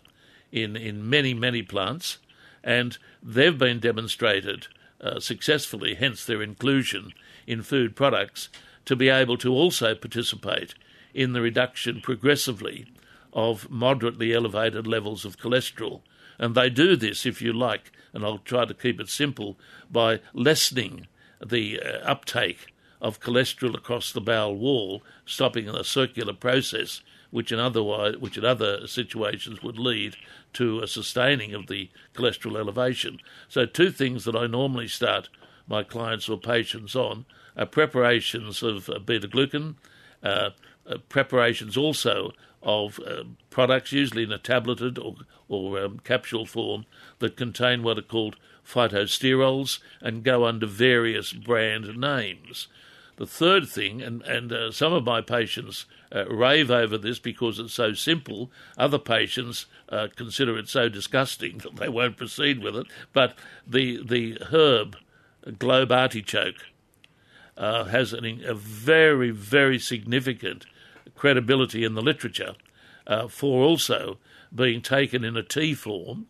in, 0.52 0.76
in 0.76 1.08
many, 1.08 1.34
many 1.34 1.62
plants, 1.62 2.18
and 2.64 2.98
they've 3.22 3.58
been 3.58 3.78
demonstrated 3.78 4.66
uh, 5.00 5.20
successfully, 5.20 5.94
hence 5.94 6.24
their 6.24 6.42
inclusion 6.42 7.12
in 7.46 7.62
food 7.62 7.94
products, 7.94 8.48
to 8.86 8.96
be 8.96 9.08
able 9.08 9.36
to 9.36 9.52
also 9.52 9.94
participate 9.94 10.74
in 11.12 11.34
the 11.34 11.42
reduction 11.42 12.00
progressively 12.00 12.86
of 13.32 13.70
moderately 13.70 14.32
elevated 14.32 14.86
levels 14.86 15.24
of 15.24 15.38
cholesterol. 15.38 16.00
And 16.38 16.54
they 16.54 16.70
do 16.70 16.96
this, 16.96 17.26
if 17.26 17.42
you 17.42 17.52
like, 17.52 17.92
and 18.12 18.24
I'll 18.24 18.38
try 18.38 18.64
to 18.64 18.74
keep 18.74 18.98
it 18.98 19.08
simple, 19.08 19.56
by 19.90 20.20
lessening 20.32 21.06
the 21.44 21.80
uh, 21.80 21.98
uptake 21.98 22.72
of 23.00 23.20
cholesterol 23.20 23.74
across 23.74 24.10
the 24.10 24.20
bowel 24.20 24.56
wall, 24.56 25.02
stopping 25.26 25.66
the 25.66 25.84
circular 25.84 26.32
process, 26.32 27.02
which 27.34 27.50
in 27.50 27.58
otherwise, 27.58 28.16
which 28.18 28.38
in 28.38 28.44
other 28.44 28.86
situations 28.86 29.60
would 29.60 29.76
lead 29.76 30.14
to 30.52 30.78
a 30.78 30.86
sustaining 30.86 31.52
of 31.52 31.66
the 31.66 31.90
cholesterol 32.14 32.56
elevation. 32.56 33.18
So, 33.48 33.66
two 33.66 33.90
things 33.90 34.24
that 34.24 34.36
I 34.36 34.46
normally 34.46 34.86
start 34.86 35.28
my 35.66 35.82
clients 35.82 36.28
or 36.28 36.38
patients 36.38 36.94
on 36.94 37.24
are 37.56 37.66
preparations 37.66 38.62
of 38.62 38.88
uh, 38.88 39.00
beta 39.00 39.26
glucan, 39.26 39.74
uh, 40.22 40.50
uh, 40.88 40.98
preparations 41.08 41.76
also 41.76 42.30
of 42.62 43.00
uh, 43.00 43.24
products, 43.50 43.90
usually 43.90 44.22
in 44.22 44.30
a 44.30 44.38
tableted 44.38 44.96
or, 44.96 45.16
or 45.48 45.80
um, 45.80 45.98
capsule 46.04 46.46
form, 46.46 46.86
that 47.18 47.36
contain 47.36 47.82
what 47.82 47.98
are 47.98 48.02
called 48.02 48.36
phytosterols 48.64 49.80
and 50.00 50.22
go 50.22 50.44
under 50.44 50.66
various 50.66 51.32
brand 51.32 51.96
names. 51.96 52.68
The 53.16 53.26
third 53.26 53.68
thing, 53.68 54.02
and, 54.02 54.22
and 54.22 54.52
uh, 54.52 54.72
some 54.72 54.92
of 54.92 55.04
my 55.04 55.20
patients 55.20 55.86
uh, 56.12 56.26
rave 56.26 56.70
over 56.70 56.98
this 56.98 57.20
because 57.20 57.60
it's 57.60 57.74
so 57.74 57.92
simple, 57.92 58.50
other 58.76 58.98
patients 58.98 59.66
uh, 59.88 60.08
consider 60.16 60.58
it 60.58 60.68
so 60.68 60.88
disgusting 60.88 61.58
that 61.62 61.76
they 61.76 61.88
won't 61.88 62.16
proceed 62.16 62.62
with 62.62 62.76
it, 62.76 62.86
but 63.12 63.34
the, 63.66 64.02
the 64.04 64.38
herb 64.50 64.96
globe 65.58 65.92
artichoke 65.92 66.66
uh, 67.56 67.84
has 67.84 68.12
an, 68.12 68.42
a 68.44 68.54
very, 68.54 69.30
very 69.30 69.78
significant 69.78 70.66
credibility 71.14 71.84
in 71.84 71.94
the 71.94 72.02
literature 72.02 72.56
uh, 73.06 73.28
for 73.28 73.62
also 73.62 74.18
being 74.52 74.82
taken 74.82 75.22
in 75.22 75.36
a 75.36 75.42
tea 75.42 75.74
form 75.74 76.26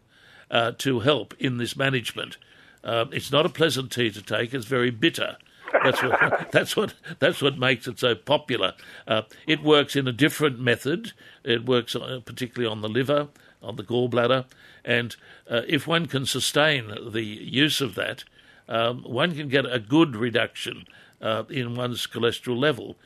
uh, 0.50 0.72
to 0.76 1.00
help 1.00 1.32
in 1.38 1.56
this 1.56 1.76
management. 1.76 2.36
it's 2.84 3.32
not 3.32 3.46
a 3.46 3.50
pleasant 3.50 3.90
tea 3.90 4.10
to 4.10 4.20
take; 4.20 4.52
it's 4.52 4.66
very 4.66 4.90
bitter. 4.90 5.38
That's 5.82 6.02
what 6.02 6.50
that's 6.52 6.76
what 6.76 6.94
that's 7.18 7.42
what 7.42 7.58
makes 7.58 7.86
it 7.86 7.98
so 7.98 8.14
popular. 8.14 8.74
Uh, 9.06 9.22
it 9.46 9.62
works 9.62 9.96
in 9.96 10.06
a 10.08 10.12
different 10.12 10.58
method. 10.58 11.12
It 11.42 11.66
works 11.66 11.96
uh, 11.96 12.20
particularly 12.24 12.70
on 12.70 12.80
the 12.80 12.88
liver, 12.88 13.28
on 13.62 13.76
the 13.76 13.82
gallbladder, 13.82 14.46
and 14.84 15.16
uh, 15.50 15.62
if 15.66 15.86
one 15.86 16.06
can 16.06 16.26
sustain 16.26 16.92
the 17.12 17.22
use 17.24 17.80
of 17.80 17.94
that, 17.94 18.24
um, 18.68 19.02
one 19.02 19.34
can 19.34 19.48
get 19.48 19.66
a 19.66 19.78
good 19.78 20.16
reduction 20.16 20.86
uh, 21.20 21.44
in 21.50 21.74
one's 21.74 22.06
cholesterol 22.06 22.58
level. 22.58 22.96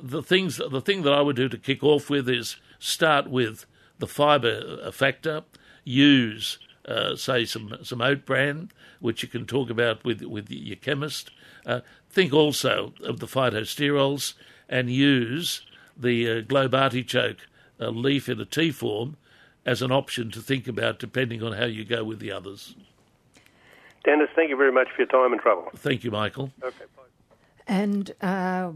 The 0.00 0.22
things 0.22 0.58
the 0.58 0.80
thing 0.80 1.02
that 1.02 1.12
I 1.12 1.20
would 1.20 1.36
do 1.36 1.48
to 1.48 1.58
kick 1.58 1.82
off 1.82 2.10
with 2.10 2.28
is 2.28 2.56
start 2.78 3.28
with 3.28 3.66
the 3.98 4.06
fibre 4.06 4.90
factor. 4.92 5.42
Use 5.84 6.58
uh, 6.86 7.16
say 7.16 7.44
some 7.44 7.76
some 7.82 8.00
oat 8.00 8.24
bran, 8.24 8.70
which 9.00 9.22
you 9.22 9.28
can 9.28 9.46
talk 9.46 9.70
about 9.70 10.04
with 10.04 10.22
with 10.22 10.50
your 10.50 10.76
chemist. 10.76 11.30
Uh, 11.66 11.80
think 12.10 12.32
also 12.32 12.92
of 13.02 13.20
the 13.20 13.26
phytosterols 13.26 14.34
and 14.68 14.90
use 14.90 15.62
the 15.96 16.30
uh, 16.30 16.40
globe 16.40 16.74
artichoke 16.74 17.46
uh, 17.80 17.88
leaf 17.88 18.28
in 18.28 18.40
a 18.40 18.44
tea 18.44 18.70
form 18.70 19.16
as 19.64 19.82
an 19.82 19.92
option 19.92 20.30
to 20.30 20.40
think 20.40 20.66
about, 20.66 20.98
depending 20.98 21.42
on 21.42 21.52
how 21.52 21.66
you 21.66 21.84
go 21.84 22.02
with 22.02 22.18
the 22.18 22.32
others. 22.32 22.74
Dennis, 24.04 24.28
thank 24.34 24.50
you 24.50 24.56
very 24.56 24.72
much 24.72 24.88
for 24.94 25.02
your 25.02 25.08
time 25.08 25.32
and 25.32 25.40
trouble. 25.40 25.68
Thank 25.76 26.04
you, 26.04 26.10
Michael. 26.10 26.50
Okay, 26.62 26.84
bye. 26.96 27.02
And 27.66 28.12
uh, 28.22 28.72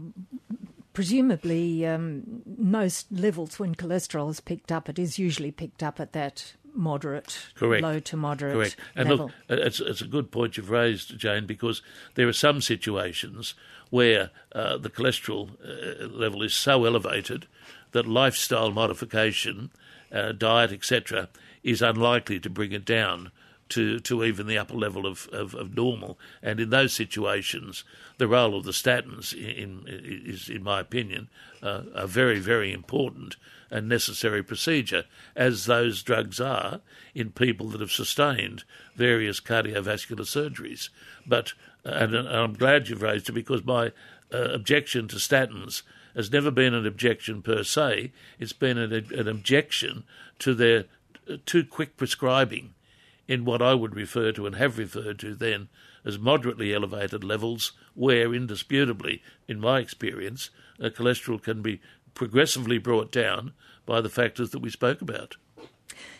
presumably, 0.93 1.85
um, 1.85 2.43
most 2.57 3.11
levels 3.11 3.59
when 3.59 3.73
cholesterol 3.73 4.29
is 4.29 4.39
picked 4.39 4.71
up, 4.71 4.87
it 4.87 4.99
is 4.99 5.17
usually 5.17 5.51
picked 5.51 5.81
up 5.81 5.99
at 5.99 6.13
that 6.13 6.53
moderate, 6.75 7.47
Correct. 7.55 7.83
low 7.83 7.99
to 7.99 8.17
moderate 8.17 8.53
Correct. 8.53 8.77
And 8.95 9.09
level. 9.09 9.25
look, 9.49 9.59
it's, 9.59 9.79
it's 9.79 10.01
a 10.01 10.07
good 10.07 10.31
point 10.31 10.57
you've 10.57 10.69
raised, 10.69 11.17
Jane, 11.17 11.45
because 11.45 11.81
there 12.15 12.27
are 12.27 12.33
some 12.33 12.61
situations 12.61 13.53
where 13.89 14.31
uh, 14.53 14.77
the 14.77 14.89
cholesterol 14.89 15.49
uh, 15.63 16.07
level 16.07 16.41
is 16.41 16.53
so 16.53 16.85
elevated 16.85 17.47
that 17.91 18.07
lifestyle 18.07 18.71
modification, 18.71 19.71
uh, 20.11 20.31
diet, 20.33 20.71
etc., 20.71 21.29
is 21.63 21.81
unlikely 21.81 22.39
to 22.39 22.49
bring 22.49 22.71
it 22.71 22.85
down 22.85 23.31
to, 23.69 23.99
to 23.99 24.23
even 24.23 24.47
the 24.47 24.57
upper 24.57 24.75
level 24.75 25.05
of, 25.05 25.27
of, 25.31 25.55
of, 25.55 25.75
normal. 25.75 26.19
And 26.43 26.59
in 26.59 26.69
those 26.69 26.93
situations, 26.93 27.83
the 28.17 28.27
role 28.27 28.55
of 28.55 28.63
the 28.63 28.71
statins 28.71 29.33
in, 29.33 29.87
in 29.87 30.21
is, 30.25 30.49
in 30.49 30.63
my 30.63 30.79
opinion, 30.79 31.29
uh, 31.63 31.81
a 31.93 32.07
very, 32.07 32.39
very 32.39 32.71
important 32.71 33.37
and 33.71 33.89
necessary 33.89 34.43
procedure, 34.43 35.05
as 35.35 35.65
those 35.65 36.03
drugs 36.03 36.39
are 36.39 36.81
in 37.15 37.31
people 37.31 37.69
that 37.69 37.81
have 37.81 37.91
sustained 37.91 38.63
various 38.95 39.39
cardiovascular 39.39 40.21
surgeries. 40.21 40.89
But, 41.25 41.53
and, 41.83 42.13
and 42.13 42.27
I'm 42.27 42.53
glad 42.53 42.87
you've 42.87 43.01
raised 43.01 43.29
it 43.29 43.33
because 43.33 43.65
my 43.65 43.91
uh, 44.31 44.37
objection 44.37 45.07
to 45.07 45.15
statins 45.15 45.81
has 46.15 46.31
never 46.31 46.51
been 46.51 46.73
an 46.73 46.85
objection 46.85 47.41
per 47.41 47.63
se, 47.63 48.11
it's 48.39 48.53
been 48.53 48.77
an, 48.77 48.93
an 48.93 49.27
objection 49.27 50.03
to 50.39 50.53
their 50.53 50.85
uh, 51.29 51.37
too 51.45 51.63
quick 51.63 51.97
prescribing 51.97 52.74
in 53.27 53.45
what 53.45 53.61
I 53.61 53.73
would 53.73 53.95
refer 53.95 54.31
to 54.33 54.45
and 54.45 54.55
have 54.55 54.77
referred 54.77 55.19
to 55.19 55.35
then 55.35 55.69
as 56.05 56.19
moderately 56.19 56.73
elevated 56.73 57.23
levels, 57.23 57.71
where 57.95 58.33
indisputably, 58.33 59.23
in 59.47 59.59
my 59.59 59.79
experience, 59.79 60.51
uh, 60.79 60.89
cholesterol 60.89 61.41
can 61.41 61.61
be 61.61 61.81
progressively 62.13 62.77
brought 62.77 63.11
down 63.11 63.53
by 63.85 64.01
the 64.01 64.09
factors 64.09 64.51
that 64.51 64.59
we 64.59 64.69
spoke 64.69 65.01
about. 65.01 65.37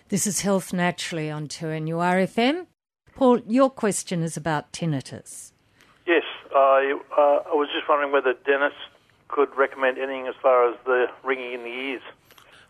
This 0.09 0.27
is 0.27 0.41
Health 0.41 0.73
Naturally 0.73 1.31
on 1.31 1.47
2NURFM. 1.47 2.67
Paul, 3.15 3.39
your 3.47 3.69
question 3.69 4.23
is 4.23 4.35
about 4.35 4.71
tinnitus. 4.71 5.51
Yes, 6.05 6.23
I, 6.53 6.99
uh, 7.17 7.49
I 7.49 7.55
was 7.55 7.69
just 7.73 7.87
wondering 7.87 8.11
whether 8.11 8.33
Dennis 8.45 8.73
could 9.29 9.49
recommend 9.55 9.97
anything 9.97 10.27
as 10.27 10.35
far 10.41 10.69
as 10.69 10.77
the 10.85 11.07
ringing 11.23 11.53
in 11.53 11.63
the 11.63 11.69
ears. 11.69 12.01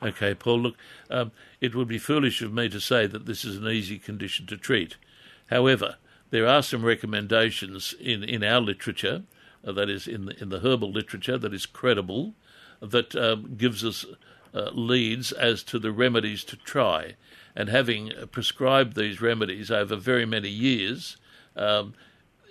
Okay, 0.06 0.36
Paul, 0.36 0.60
look, 0.60 0.76
um, 1.10 1.32
it 1.60 1.74
would 1.74 1.88
be 1.88 1.98
foolish 1.98 2.44
of 2.44 2.54
me 2.54 2.70
to 2.70 2.80
say 2.80 3.08
that 3.08 3.26
this 3.26 3.44
is 3.44 3.58
an 3.58 3.68
easy 3.68 3.98
condition 3.98 4.46
to 4.48 4.56
treat. 4.56 4.98
However, 5.48 5.96
there 6.30 6.48
are 6.48 6.62
some 6.62 6.86
recommendations 6.86 7.96
in, 8.00 8.24
in 8.24 8.44
our 8.44 8.62
literature, 8.62 9.24
uh, 9.66 9.72
that 9.72 9.90
is, 9.90 10.08
in 10.08 10.26
the, 10.26 10.40
in 10.40 10.50
the 10.50 10.60
herbal 10.60 10.92
literature, 10.92 11.40
that 11.40 11.56
is 11.56 11.66
credible, 11.66 12.36
that 12.82 13.16
um, 13.16 13.56
gives 13.58 13.84
us 13.84 14.06
uh, 14.54 14.70
leads 14.74 15.32
as 15.32 15.64
to 15.64 15.80
the 15.80 15.92
remedies 15.92 16.44
to 16.44 16.56
try. 16.56 17.16
And 17.56 17.70
having 17.70 18.12
prescribed 18.32 18.96
these 18.96 19.22
remedies 19.22 19.72
over 19.72 19.96
very 19.96 20.26
many 20.26 20.50
years, 20.50 21.18
um, 21.56 21.96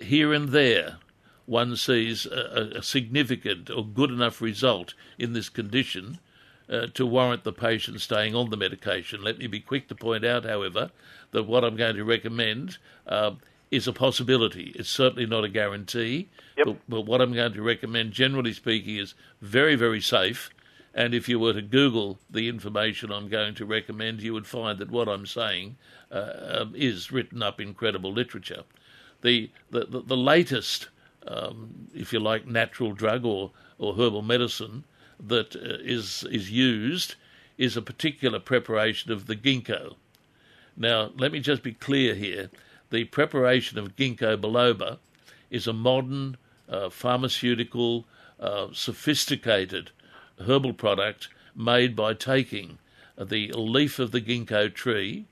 here 0.01 0.33
and 0.33 0.49
there, 0.49 0.97
one 1.45 1.77
sees 1.77 2.25
a, 2.25 2.71
a, 2.75 2.83
significant 2.83 3.69
or 3.69 3.85
good 3.85 4.09
enough 4.09 4.41
result 4.41 4.93
in 5.17 5.33
this 5.33 5.47
condition 5.47 6.19
uh, 6.69 6.87
to 6.93 7.05
warrant 7.05 7.43
the 7.43 7.53
patient 7.53 8.01
staying 8.01 8.35
on 8.35 8.49
the 8.49 8.57
medication. 8.57 9.23
Let 9.23 9.37
me 9.37 9.47
be 9.47 9.59
quick 9.59 9.87
to 9.89 9.95
point 9.95 10.25
out, 10.25 10.45
however, 10.45 10.91
that 11.31 11.43
what 11.43 11.63
I'm 11.63 11.75
going 11.75 11.95
to 11.95 12.03
recommend 12.03 12.77
uh, 13.07 13.31
is 13.71 13.87
a 13.87 13.93
possibility. 13.93 14.73
It's 14.75 14.89
certainly 14.89 15.25
not 15.25 15.43
a 15.43 15.49
guarantee, 15.49 16.29
yep. 16.57 16.67
but, 16.67 16.77
but, 16.87 17.01
what 17.01 17.21
I'm 17.21 17.33
going 17.33 17.53
to 17.53 17.61
recommend, 17.61 18.11
generally 18.11 18.53
speaking, 18.53 18.97
is 18.97 19.13
very, 19.41 19.75
very 19.75 20.01
safe. 20.01 20.49
And 20.93 21.13
if 21.13 21.27
you 21.27 21.39
were 21.39 21.53
to 21.53 21.61
Google 21.61 22.19
the 22.29 22.47
information 22.47 23.11
I'm 23.11 23.27
going 23.27 23.53
to 23.55 23.65
recommend, 23.65 24.21
you 24.21 24.33
would 24.33 24.47
find 24.47 24.79
that 24.79 24.89
what 24.89 25.09
I'm 25.09 25.25
saying 25.25 25.75
uh, 26.09 26.61
um, 26.61 26.73
is 26.75 27.11
written 27.11 27.43
up 27.43 27.59
in 27.59 27.73
credible 27.73 28.13
literature. 28.13 28.63
The, 29.21 29.49
the, 29.71 29.85
the, 29.85 30.01
the 30.01 30.17
latest, 30.17 30.87
um, 31.27 31.89
if 31.93 32.13
you 32.13 32.19
like, 32.19 32.47
natural 32.47 32.93
drug 32.93 33.25
or, 33.25 33.51
or 33.77 33.93
herbal 33.93 34.21
medicine 34.21 34.85
that 35.19 35.55
uh, 35.55 35.79
is 35.81 36.23
is 36.29 36.51
used 36.51 37.15
is 37.57 37.77
a 37.77 37.81
particular 37.81 38.39
preparation 38.39 39.11
of 39.11 39.27
the 39.27 39.35
ginkgo. 39.35 39.95
Now, 40.77 41.11
let 41.17 41.31
me 41.31 41.39
just 41.39 41.63
be 41.63 41.73
clear 41.73 42.13
here. 42.13 42.49
The 42.89 43.05
preparation 43.05 43.77
of 43.77 43.95
ginkgo 43.95 44.37
biloba 44.37 44.97
is 45.49 45.67
a 45.67 45.73
modern, 45.73 46.37
uh, 46.67 46.89
pharmaceutical, 46.89 48.05
uh, 48.39 48.67
sophisticated 48.73 49.91
herbal 50.45 50.73
product 50.73 51.29
made 51.55 51.95
by 51.95 52.13
taking 52.13 52.77
the 53.17 53.53
leaf 53.53 53.99
of 53.99 54.11
the 54.11 54.19
ginkgo 54.19 54.73
tree, 54.73 55.25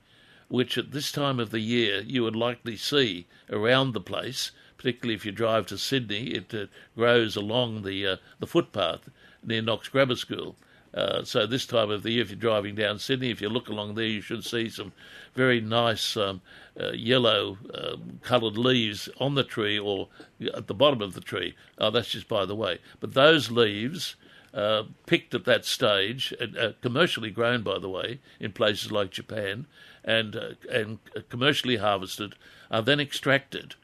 which 0.48 0.78
at 0.78 0.92
this 0.92 1.12
time 1.12 1.38
of 1.38 1.50
the 1.50 1.60
year 1.60 2.00
you 2.00 2.22
would 2.22 2.36
likely 2.36 2.76
see 2.76 3.26
around 3.50 3.92
the 3.92 4.00
place, 4.00 4.50
particularly 4.78 5.14
if 5.14 5.26
you 5.26 5.32
drive 5.32 5.66
to 5.66 5.76
Sydney. 5.76 6.28
It 6.28 6.54
uh, 6.54 6.66
grows 6.96 7.36
along 7.36 7.82
the 7.82 8.06
uh, 8.06 8.16
the 8.38 8.46
footpath 8.46 9.10
near 9.44 9.62
Knox 9.62 9.88
Grammar 9.88 10.16
School. 10.16 10.56
Uh, 10.94 11.24
so 11.24 11.44
this 11.44 11.66
time 11.66 11.90
of 11.90 12.04
the 12.04 12.12
year, 12.12 12.22
if 12.22 12.30
you're 12.30 12.36
driving 12.36 12.76
down 12.76 13.00
Sydney, 13.00 13.30
if 13.30 13.40
you 13.40 13.48
look 13.48 13.68
along 13.68 13.94
there, 13.94 14.06
you 14.06 14.20
should 14.20 14.44
see 14.44 14.68
some 14.68 14.92
very 15.34 15.60
nice 15.60 16.16
um, 16.16 16.40
uh, 16.80 16.92
yellow 16.92 17.58
um, 17.74 18.20
coloured 18.22 18.56
leaves 18.56 19.08
on 19.18 19.34
the 19.34 19.42
tree 19.42 19.76
or 19.76 20.08
at 20.54 20.68
the 20.68 20.74
bottom 20.74 21.02
of 21.02 21.14
the 21.14 21.20
tree. 21.20 21.56
Oh, 21.78 21.90
that's 21.90 22.10
just 22.10 22.28
by 22.28 22.44
the 22.44 22.54
way. 22.54 22.78
But 23.00 23.14
those 23.14 23.50
leaves, 23.50 24.14
uh, 24.54 24.84
picked 25.06 25.34
at 25.34 25.44
that 25.46 25.64
stage, 25.64 26.32
uh, 26.40 26.70
commercially 26.80 27.30
grown, 27.30 27.62
by 27.62 27.80
the 27.80 27.90
way, 27.90 28.20
in 28.38 28.52
places 28.52 28.92
like 28.92 29.10
Japan, 29.10 29.66
and 30.04 30.36
uh, 30.36 30.50
and 30.70 31.00
commercially 31.28 31.76
harvested, 31.76 32.36
are 32.70 32.82
then 32.82 33.00
extracted, 33.00 33.74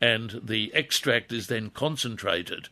and 0.00 0.40
the 0.42 0.72
extract 0.72 1.32
is 1.32 1.48
then 1.48 1.68
concentrated 1.68 2.70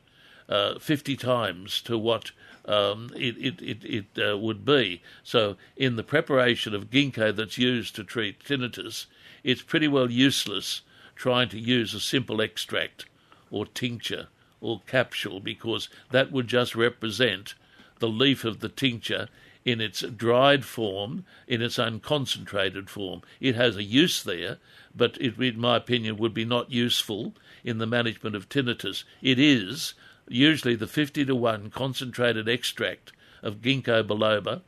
uh, 0.48 0.78
50 0.78 1.16
times 1.16 1.80
to 1.82 1.96
what 1.96 2.30
um, 2.66 3.10
it, 3.14 3.36
it, 3.38 3.62
it, 3.62 3.84
it 4.16 4.30
uh, 4.30 4.38
would 4.38 4.64
be. 4.64 5.02
So, 5.22 5.56
in 5.76 5.96
the 5.96 6.02
preparation 6.02 6.74
of 6.74 6.90
ginkgo 6.90 7.34
that's 7.34 7.58
used 7.58 7.94
to 7.96 8.04
treat 8.04 8.42
tinnitus, 8.42 9.06
it's 9.42 9.62
pretty 9.62 9.88
well 9.88 10.10
useless 10.10 10.80
trying 11.14 11.48
to 11.50 11.58
use 11.58 11.94
a 11.94 12.00
simple 12.00 12.40
extract 12.40 13.06
or 13.50 13.66
tincture 13.66 14.28
or 14.60 14.80
capsule 14.86 15.40
because 15.40 15.88
that 16.10 16.32
would 16.32 16.48
just 16.48 16.74
represent 16.74 17.54
the 17.98 18.08
leaf 18.08 18.44
of 18.44 18.60
the 18.60 18.68
tincture 18.68 19.28
in 19.64 19.80
its 19.80 20.00
dried 20.00 20.64
form, 20.64 21.24
in 21.46 21.62
its 21.62 21.78
unconcentrated 21.78 22.88
form. 22.88 23.22
It 23.40 23.54
has 23.54 23.76
a 23.76 23.82
use 23.82 24.22
there, 24.22 24.58
but 24.94 25.16
it, 25.20 25.38
in 25.38 25.58
my 25.58 25.76
opinion, 25.76 26.16
would 26.18 26.34
be 26.34 26.44
not 26.44 26.70
useful 26.70 27.34
in 27.62 27.78
the 27.78 27.86
management 27.86 28.36
of 28.36 28.48
tinnitus. 28.48 29.04
It 29.22 29.38
is 29.38 29.94
usually 30.28 30.74
the 30.74 30.86
50 30.86 31.24
to 31.24 31.34
1 31.34 31.70
concentrated 31.70 32.48
extract 32.48 33.12
of 33.42 33.60
ginkgo 33.60 34.02
biloba 34.02 34.62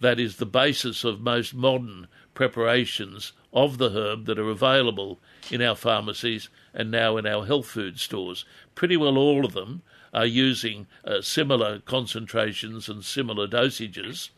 that 0.00 0.18
is 0.18 0.36
the 0.36 0.46
basis 0.46 1.04
of 1.04 1.20
most 1.20 1.54
modern 1.54 2.08
preparations 2.34 3.32
of 3.52 3.78
the 3.78 3.90
herb 3.90 4.24
that 4.26 4.38
are 4.38 4.48
available 4.48 5.18
in 5.50 5.60
our 5.60 5.76
pharmacies 5.76 6.48
and 6.72 6.90
now 6.90 7.16
in 7.16 7.26
our 7.26 7.44
health 7.44 7.66
food 7.66 7.98
stores. 8.00 8.44
Pretty 8.74 8.96
well 8.96 9.18
all 9.18 9.44
of 9.44 9.52
them 9.52 9.82
are 10.14 10.26
using 10.26 10.86
uh, 11.04 11.20
similar 11.20 11.80
concentrations 11.80 12.88
and 12.88 13.04
similar 13.04 13.46
dosages. 13.46 14.30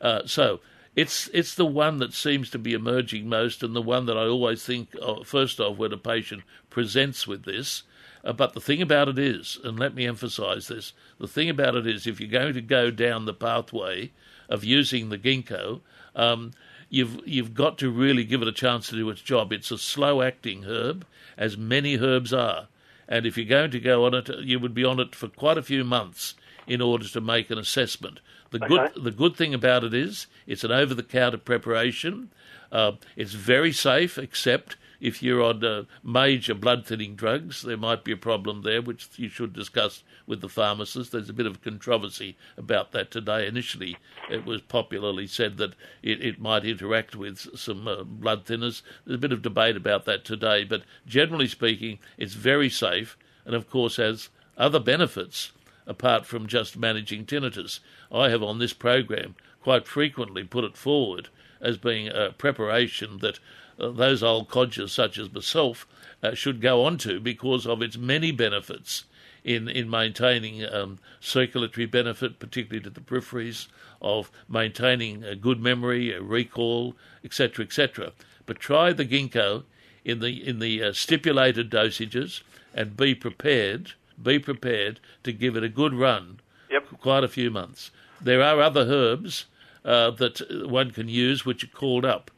Uh, 0.00 0.22
so 0.24 0.60
it's 0.96 1.28
it's 1.32 1.54
the 1.54 1.66
one 1.66 1.98
that 1.98 2.14
seems 2.14 2.50
to 2.50 2.58
be 2.58 2.72
emerging 2.72 3.28
most, 3.28 3.62
and 3.62 3.76
the 3.76 3.82
one 3.82 4.06
that 4.06 4.16
I 4.16 4.26
always 4.26 4.64
think 4.64 4.88
of, 5.00 5.26
first 5.26 5.60
of 5.60 5.78
when 5.78 5.92
a 5.92 5.96
patient 5.96 6.42
presents 6.68 7.26
with 7.26 7.44
this. 7.44 7.84
Uh, 8.24 8.32
but 8.32 8.52
the 8.52 8.60
thing 8.60 8.82
about 8.82 9.08
it 9.08 9.18
is, 9.18 9.58
and 9.64 9.78
let 9.78 9.94
me 9.94 10.06
emphasise 10.06 10.68
this: 10.68 10.92
the 11.18 11.28
thing 11.28 11.48
about 11.48 11.74
it 11.74 11.86
is, 11.86 12.06
if 12.06 12.20
you're 12.20 12.28
going 12.28 12.54
to 12.54 12.60
go 12.60 12.90
down 12.90 13.24
the 13.24 13.34
pathway 13.34 14.10
of 14.48 14.64
using 14.64 15.08
the 15.08 15.18
ginkgo, 15.18 15.80
um, 16.14 16.52
you've 16.88 17.20
you've 17.26 17.54
got 17.54 17.78
to 17.78 17.90
really 17.90 18.24
give 18.24 18.42
it 18.42 18.48
a 18.48 18.52
chance 18.52 18.88
to 18.88 18.96
do 18.96 19.08
its 19.10 19.22
job. 19.22 19.52
It's 19.52 19.70
a 19.70 19.78
slow-acting 19.78 20.64
herb, 20.64 21.06
as 21.38 21.56
many 21.56 21.98
herbs 21.98 22.32
are, 22.32 22.68
and 23.08 23.24
if 23.24 23.36
you're 23.38 23.46
going 23.46 23.70
to 23.70 23.80
go 23.80 24.04
on 24.04 24.14
it, 24.14 24.28
you 24.40 24.58
would 24.58 24.74
be 24.74 24.84
on 24.84 25.00
it 25.00 25.14
for 25.14 25.28
quite 25.28 25.58
a 25.58 25.62
few 25.62 25.84
months 25.84 26.34
in 26.66 26.80
order 26.80 27.08
to 27.08 27.20
make 27.20 27.50
an 27.50 27.58
assessment. 27.58 28.20
The 28.50 28.58
okay. 28.64 28.68
good 28.68 29.04
the 29.04 29.10
good 29.10 29.36
thing 29.36 29.54
about 29.54 29.84
it 29.84 29.94
is 29.94 30.26
it's 30.46 30.64
an 30.64 30.72
over-the-counter 30.72 31.38
preparation. 31.38 32.30
Uh, 32.72 32.92
it's 33.16 33.32
very 33.32 33.72
safe, 33.72 34.18
except 34.18 34.76
if 35.00 35.22
you're 35.22 35.42
on 35.42 35.64
uh, 35.64 35.84
major 36.04 36.54
blood 36.54 36.86
thinning 36.86 37.16
drugs, 37.16 37.62
there 37.62 37.76
might 37.76 38.04
be 38.04 38.12
a 38.12 38.16
problem 38.16 38.62
there, 38.62 38.82
which 38.82 39.08
you 39.16 39.28
should 39.28 39.52
discuss 39.52 40.02
with 40.26 40.40
the 40.40 40.48
pharmacist. 40.48 41.12
There's 41.12 41.30
a 41.30 41.34
bit 41.34 41.46
of 41.46 41.62
controversy 41.62 42.36
about 42.56 42.92
that 42.92 43.10
today. 43.10 43.46
Initially, 43.46 43.96
it 44.30 44.44
was 44.44 44.60
popularly 44.60 45.26
said 45.26 45.56
that 45.56 45.74
it, 46.02 46.22
it 46.22 46.40
might 46.40 46.64
interact 46.64 47.16
with 47.16 47.58
some 47.58 47.88
uh, 47.88 48.04
blood 48.04 48.44
thinners. 48.44 48.82
There's 49.04 49.16
a 49.16 49.18
bit 49.18 49.32
of 49.32 49.42
debate 49.42 49.76
about 49.76 50.04
that 50.04 50.24
today, 50.24 50.64
but 50.64 50.82
generally 51.06 51.48
speaking, 51.48 51.98
it's 52.18 52.34
very 52.34 52.68
safe 52.68 53.16
and, 53.44 53.54
of 53.54 53.70
course, 53.70 53.96
has 53.96 54.28
other 54.58 54.80
benefits 54.80 55.52
apart 55.86 56.26
from 56.26 56.46
just 56.46 56.76
managing 56.76 57.24
tinnitus. 57.24 57.80
I 58.12 58.28
have 58.28 58.42
on 58.42 58.58
this 58.58 58.74
program 58.74 59.34
quite 59.62 59.86
frequently 59.88 60.44
put 60.44 60.64
it 60.64 60.76
forward 60.76 61.28
as 61.60 61.76
being 61.76 62.08
a 62.08 62.30
preparation 62.30 63.18
that 63.18 63.38
those 63.88 64.22
old 64.22 64.48
codgers 64.48 64.92
such 64.92 65.18
as 65.18 65.32
myself 65.32 65.86
uh, 66.22 66.34
should 66.34 66.60
go 66.60 66.84
on 66.84 66.98
to 66.98 67.20
because 67.20 67.66
of 67.66 67.82
its 67.82 67.96
many 67.96 68.30
benefits 68.30 69.04
in, 69.44 69.68
in 69.68 69.88
maintaining 69.88 70.64
um, 70.72 70.98
circulatory 71.20 71.86
benefit, 71.86 72.38
particularly 72.38 72.82
to 72.82 72.90
the 72.90 73.00
peripheries, 73.00 73.68
of 74.02 74.30
maintaining 74.48 75.24
a 75.24 75.34
good 75.34 75.60
memory, 75.60 76.12
a 76.12 76.22
recall, 76.22 76.94
etc., 77.24 77.64
etc. 77.64 78.12
But 78.46 78.58
try 78.58 78.92
the 78.92 79.04
ginkgo 79.04 79.64
in 80.04 80.20
the 80.20 80.46
in 80.46 80.58
the 80.58 80.82
uh, 80.82 80.92
stipulated 80.92 81.70
dosages 81.70 82.42
and 82.74 82.96
be 82.96 83.14
prepared. 83.14 83.92
Be 84.22 84.38
prepared 84.38 85.00
to 85.22 85.32
give 85.32 85.56
it 85.56 85.64
a 85.64 85.68
good 85.68 85.94
run. 85.94 86.40
Yep. 86.70 87.00
Quite 87.00 87.24
a 87.24 87.28
few 87.28 87.50
months. 87.50 87.90
There 88.20 88.42
are 88.42 88.60
other 88.60 88.82
herbs 88.82 89.46
uh, 89.84 90.10
that 90.12 90.66
one 90.68 90.90
can 90.90 91.08
use 91.08 91.46
which 91.46 91.64
are 91.64 91.68
called 91.68 92.04
up 92.04 92.30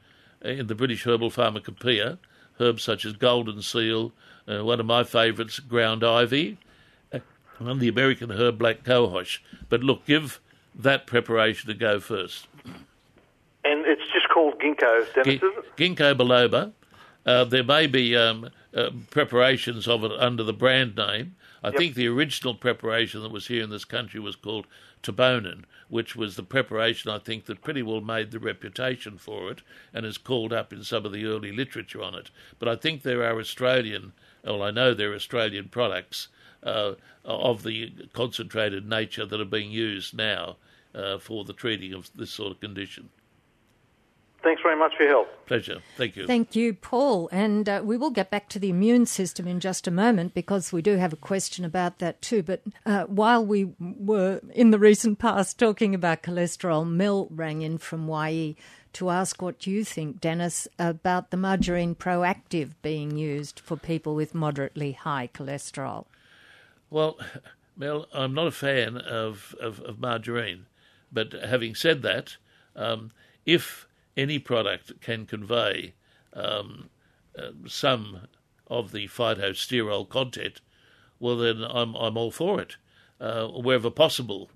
in 0.45 0.67
the 0.67 0.75
British 0.75 1.05
Herbal 1.05 1.31
Pharmacopoeia. 1.31 2.19
Herbs 2.61 2.83
such 2.83 3.05
as 3.05 3.15
golden 3.15 3.63
seal, 3.63 4.13
uh, 4.47 4.65
one 4.65 4.79
of 4.79 4.87
my 4.87 5.05
favourites, 5.05 5.59
ground 5.59 6.05
ivy, 6.05 6.59
uh, 7.13 7.21
and 7.59 7.81
the 7.81 7.89
American 7.89 8.31
herb 8.31 8.59
black 8.59 8.83
cohosh. 8.83 9.39
But 9.69 9.83
look, 9.83 10.05
give 10.05 10.41
that 10.75 11.07
preparation 11.07 11.71
a 11.71 11.75
go 11.75 11.99
first. 11.99 12.47
And 13.65 13.87
it's 13.87 14.03
just 14.13 14.29
called 14.29 14.59
ginkgo, 14.61 15.15
Dennis, 15.15 15.43
it? 15.43 15.77
Ginkgo 15.77 16.15
biloba. 16.15 16.73
Uh, 17.25 17.45
there 17.45 17.65
may 17.65 17.87
be 17.87 18.17
um, 18.17 18.51
uh, 18.75 18.91
preparations 19.11 19.87
of 19.87 20.05
it 20.05 20.13
under 20.13 20.43
the 20.43 20.53
brand 20.53 20.97
name. 20.97 21.37
I 21.65 21.69
Yep. 21.69 21.77
think 21.77 21.95
the 21.95 22.09
original 22.09 22.55
preparation 22.55 23.23
that 23.23 23.31
was 23.31 23.47
here 23.47 23.63
in 23.63 23.71
this 23.71 23.85
country 23.85 24.19
was 24.19 24.35
called 24.35 24.67
Tebonin, 25.03 25.65
which 25.89 26.17
was 26.17 26.35
the 26.35 26.43
preparation 26.43 27.11
I 27.11 27.19
think 27.19 27.45
that 27.47 27.63
pretty 27.63 27.83
well 27.83 28.01
made 28.01 28.31
the 28.31 28.39
reputation 28.41 29.17
for 29.19 29.51
it 29.51 29.63
and 29.95 30.05
is 30.05 30.19
called 30.19 30.53
up 30.53 30.73
in 30.73 30.83
some 30.83 31.05
of 31.07 31.13
the 31.13 31.25
early 31.27 31.53
literature 31.53 32.03
on 32.03 32.15
it. 32.15 32.31
But 32.59 32.69
I 32.69 32.77
think 32.77 33.03
there 33.03 33.23
are 33.25 33.39
Australian, 33.39 34.13
well, 34.45 34.63
I 34.63 34.71
know 34.71 34.93
there 34.93 35.13
are 35.13 35.17
Australian 35.17 35.69
products 35.69 36.29
uh, 36.63 36.95
of 37.25 37.63
the 37.63 37.93
concentrated 38.13 38.89
nature 38.89 39.27
that 39.27 39.41
are 39.41 39.45
being 39.45 39.71
used 39.71 40.17
now 40.17 40.57
uh, 40.95 41.19
for 41.19 41.45
the 41.45 41.53
treating 41.53 41.93
of 41.93 42.11
this 42.15 42.31
sort 42.31 42.53
of 42.53 42.61
condition. 42.61 43.09
Thanks 44.43 44.61
very 44.61 44.77
much 44.77 44.97
for 44.97 45.05
your 45.05 45.13
help. 45.13 45.47
Pleasure. 45.47 45.81
Thank 45.97 46.17
you. 46.17 46.27
Thank 46.27 46.57
you, 46.57 46.75
Paul. 46.75 47.29
And 47.31 47.69
uh, 47.69 47.83
we 47.85 47.97
will 47.97 48.11
get 48.11 48.31
back 48.31 48.49
to 48.51 48.59
the 48.59 48.71
immune 48.71 49.07
system 49.07 49.47
in 49.47 49.61
just 49.61 49.87
a 49.87 49.93
moment 49.93 50.35
because 50.35 50.73
we 50.73 50.83
do 50.83 50.97
have 50.97 51.13
a 51.13 51.17
question 51.17 51.65
about 51.65 52.01
that 52.01 52.21
too. 52.21 52.43
But 52.43 52.63
uh, 52.85 53.05
while 53.05 53.45
we 53.45 53.73
were 53.79 54.41
in 54.53 54.73
the 54.73 54.79
recent 54.79 55.21
past 55.21 55.59
talking 55.59 55.95
about 55.95 56.23
cholesterol, 56.23 56.89
Mel 56.89 57.29
rang 57.31 57.63
in 57.63 57.79
from 57.79 58.09
YE 58.09 58.57
to 58.95 59.11
ask 59.11 59.41
what 59.41 59.67
you 59.67 59.85
think, 59.85 60.21
Dennis, 60.21 60.67
about 60.79 61.31
the 61.31 61.37
margarine 61.37 61.95
proactive 61.95 62.73
being 62.83 63.17
used 63.17 63.61
for 63.61 63.77
people 63.77 64.15
with 64.15 64.35
moderately 64.35 64.93
high 64.93 65.31
cholesterol. 65.33 66.07
Well, 66.91 67.19
Mel, 67.77 68.07
I'm 68.13 68.35
not 68.35 68.49
a 68.49 68.53
fan 68.53 68.97
of, 68.97 69.55
of, 69.61 69.81
of 69.81 70.01
margarine, 70.01 70.67
but 71.13 71.33
having 71.33 71.75
said 71.75 72.03
that, 72.03 72.37
um, 72.77 73.13
if 73.47 73.87
any 74.17 74.39
product 74.39 75.01
can 75.01 75.27
convey 75.27 75.95
um, 76.35 76.91
uh, 77.39 77.51
some 77.67 78.29
of 78.67 78.93
the 78.93 79.09
phytosterol 79.09 80.09
content, 80.09 80.61
well, 81.21 81.37
then 81.37 81.63
I'm 81.63 81.95
I'm 81.95 82.17
all 82.17 82.31
for 82.31 82.61
it. 82.61 82.77
Uh, 83.21 83.47
wherever 83.47 83.91
possible, 83.91 84.51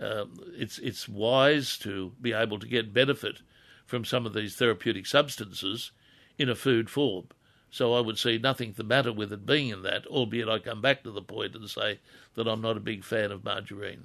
uh, 0.00 0.26
it's 0.54 0.78
it's 0.78 1.08
wise 1.08 1.76
to 1.78 2.12
be 2.20 2.32
able 2.32 2.58
to 2.58 2.66
get 2.66 2.94
benefit 2.94 3.40
from 3.86 4.04
some 4.04 4.24
of 4.24 4.32
these 4.32 4.54
therapeutic 4.54 5.06
substances 5.06 5.90
in 6.38 6.48
a 6.48 6.54
food 6.54 6.88
form. 6.88 7.26
So 7.70 7.94
I 7.94 8.00
would 8.00 8.18
see 8.18 8.38
nothing 8.38 8.72
the 8.72 8.84
matter 8.84 9.12
with 9.12 9.32
it 9.32 9.46
being 9.46 9.70
in 9.70 9.82
that, 9.82 10.06
albeit 10.06 10.48
I 10.48 10.58
come 10.58 10.80
back 10.80 11.02
to 11.02 11.10
the 11.10 11.22
point 11.22 11.54
and 11.54 11.68
say 11.68 12.00
that 12.34 12.46
I'm 12.46 12.60
not 12.60 12.76
a 12.76 12.80
big 12.80 13.02
fan 13.02 13.32
of 13.32 13.44
margarine. 13.44 14.04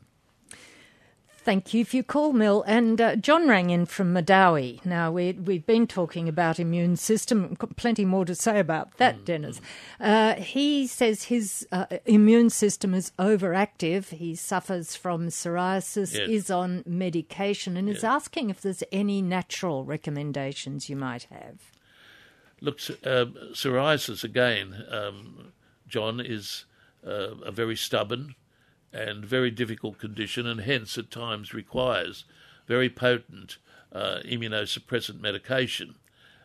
Thank 1.48 1.74
you 1.74 1.86
for 1.86 1.96
your 1.96 2.04
call, 2.04 2.34
Mill. 2.34 2.62
And 2.68 3.00
uh, 3.00 3.16
John 3.16 3.48
rang 3.48 3.70
in 3.70 3.86
from 3.86 4.14
Medowie. 4.14 4.86
Now, 4.86 5.14
we, 5.14 5.32
we've 5.32 5.66
been 5.66 5.88
talking 5.88 6.28
about 6.28 6.60
immune 6.60 6.98
system, 6.98 7.56
plenty 7.78 8.04
more 8.04 8.26
to 8.26 8.36
say 8.36 8.60
about 8.60 8.98
that, 8.98 9.24
Dennis. 9.24 9.62
Uh, 9.98 10.34
he 10.34 10.86
says 10.88 11.24
his 11.24 11.66
uh, 11.72 11.86
immune 12.06 12.50
system 12.50 12.94
is 12.94 13.14
overactive. 13.18 14.10
He 14.10 14.36
suffers 14.36 14.98
from 14.98 15.28
psoriasis, 15.28 16.14
Yes. 16.14 16.30
is 16.30 16.52
on 16.52 16.84
medication, 16.86 17.78
and 17.78 17.88
is 17.88 18.04
asking 18.04 18.50
if 18.50 18.60
there's 18.60 18.84
any 18.92 19.22
natural 19.22 19.86
recommendations 19.86 20.90
you 20.90 20.98
might 20.98 21.28
have. 21.32 21.72
look, 22.60 22.82
uh, 23.06 23.24
psoriasis 23.54 24.22
again, 24.26 24.84
um, 24.92 25.54
John, 25.88 26.20
is 26.20 26.66
uh, 27.06 27.36
a 27.46 27.52
very 27.54 27.78
stubborn 27.78 28.36
and 28.93 29.26
very 29.26 29.52
difficult 29.52 30.00
condition, 30.00 30.47
and 30.47 30.62
hence 30.62 30.97
at 30.97 31.12
times 31.12 31.54
requires 31.54 32.26
very 32.67 32.89
potent 32.89 33.58
uh, 33.91 34.19
immunosuppressant 34.26 35.19
medication 35.19 35.95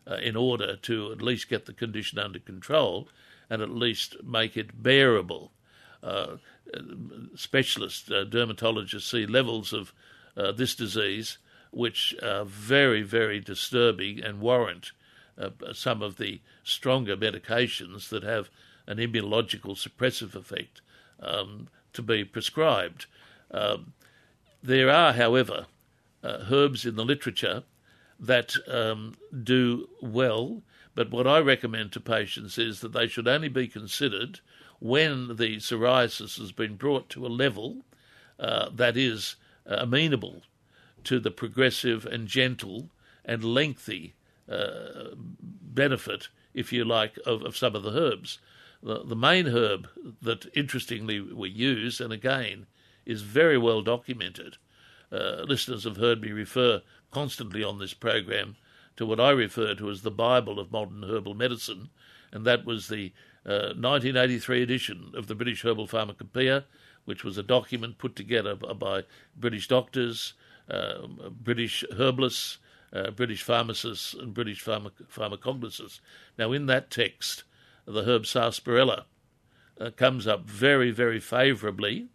uh, 0.07 0.16
in 0.16 0.37
order 0.37 0.76
to 0.76 1.12
at 1.12 1.22
least 1.22 1.48
get 1.48 1.66
the 1.66 1.72
condition 1.72 2.18
under 2.18 2.38
control 2.38 3.09
and 3.50 3.62
at 3.62 3.70
least 3.70 4.16
make 4.24 4.57
it 4.57 4.83
bearable. 4.83 5.52
Uh, 6.02 6.37
specialists, 7.35 8.11
uh, 8.11 8.24
dermatologists 8.28 9.11
see 9.11 9.26
levels 9.26 9.72
of 9.72 9.92
uh, 10.37 10.50
this 10.52 10.74
disease 10.74 11.38
which 11.70 12.14
are 12.22 12.44
very, 12.44 13.02
very 13.02 13.40
disturbing 13.40 14.22
and 14.22 14.40
warrant 14.40 14.92
uh, 15.38 15.50
some 15.72 16.02
of 16.02 16.16
the 16.16 16.40
stronger 16.62 17.16
medications 17.16 18.09
that 18.09 18.22
have 18.22 18.50
an 18.87 18.98
immunological 18.98 19.76
suppressive 19.76 20.35
effect 20.35 20.81
um, 21.20 21.68
to 21.92 22.02
be 22.02 22.24
prescribed. 22.24 23.07
Um, 23.50 23.92
there 24.62 24.90
are, 24.90 25.12
however, 25.12 25.66
uh, 26.22 26.44
herbs 26.50 26.87
in 26.87 26.96
the 26.96 27.05
literature 27.05 27.64
that 28.18 28.55
um, 28.68 29.16
do 29.42 29.88
well, 30.00 30.62
but 30.94 31.11
what 31.11 31.26
I 31.26 31.38
recommend 31.40 31.92
to 31.92 32.00
patients 32.00 32.59
is 32.59 32.81
that 32.81 32.92
they 32.92 33.09
should 33.09 33.26
only 33.26 33.48
be 33.48 33.66
considered 33.66 34.40
when 34.78 35.37
the 35.37 35.57
psoriasis 35.57 36.38
has 36.38 36.52
been 36.52 36.76
brought 36.76 37.09
to 37.11 37.26
a 37.26 37.28
level 37.28 37.85
uh, 38.38 38.68
that 38.74 38.96
is 38.96 39.37
uh, 39.68 39.76
amenable 39.78 40.42
to 41.05 41.18
the 41.18 41.31
progressive 41.31 42.07
and 42.07 42.28
gentle 42.28 42.90
and 43.24 43.44
lengthy 43.44 44.14
uh, 44.48 45.14
benefit, 45.40 46.28
if 46.55 46.72
you 46.72 46.85
like, 46.85 47.18
of, 47.26 47.42
of 47.42 47.57
some 47.57 47.74
of 47.74 47.83
the 47.83 47.92
herbs. 47.92 48.38
The, 48.83 49.05
the 49.05 49.16
main 49.16 49.49
herb 49.49 49.88
that, 50.23 50.47
interestingly, 50.55 51.21
we 51.21 51.49
use, 51.49 52.01
and 52.01 52.12
again, 52.12 52.66
is 53.07 53.23
very 53.23 53.59
well 53.59 53.83
documented. 53.83 54.57
Uh, 55.11 55.45
listeners 55.47 55.85
have 55.85 55.99
heard 55.99 56.21
me 56.21 56.33
refer 56.33 56.83
constantly 57.11 57.62
on 57.62 57.79
this 57.79 57.95
program 57.95 58.57
to 58.97 59.07
what 59.07 59.21
I 59.21 59.31
refer 59.31 59.75
to 59.75 59.90
as 59.90 60.03
the 60.03 60.11
Bible 60.11 60.59
of 60.59 60.73
modern 60.73 61.03
herbal 61.05 61.35
medicine, 61.35 61.90
and 62.33 62.45
that 62.45 62.64
was 62.64 62.88
the 62.88 63.12
uh, 63.45 63.75
1983 63.75 64.62
edition 64.62 65.12
of 65.14 65.27
the 65.27 65.35
British 65.35 65.62
Herbal 65.62 65.87
Pharmacopoeia, 65.87 66.64
which 67.05 67.25
was 67.25 67.37
a 67.37 67.42
document 67.42 67.99
put 67.99 68.14
together 68.14 68.55
by 68.55 69.03
British 69.37 69.68
doctors, 69.68 70.35
uh, 70.71 71.07
British 71.31 71.85
herbalists, 71.97 72.59
uh, 72.92 73.11
British 73.11 73.42
pharmacists, 73.42 74.14
and 74.14 74.35
British 74.35 74.64
pharmac-. 74.64 76.01
Now, 76.38 76.53
in 76.53 76.66
that 76.66 76.90
text, 76.90 77.45
the 77.87 78.05
herb 78.05 78.27
sarsaparilla 78.27 79.07
uh, 79.81 79.90
comes 79.90 80.27
up 80.27 80.45
very, 80.45 80.90
very 80.90 81.21
favourably 81.21 82.09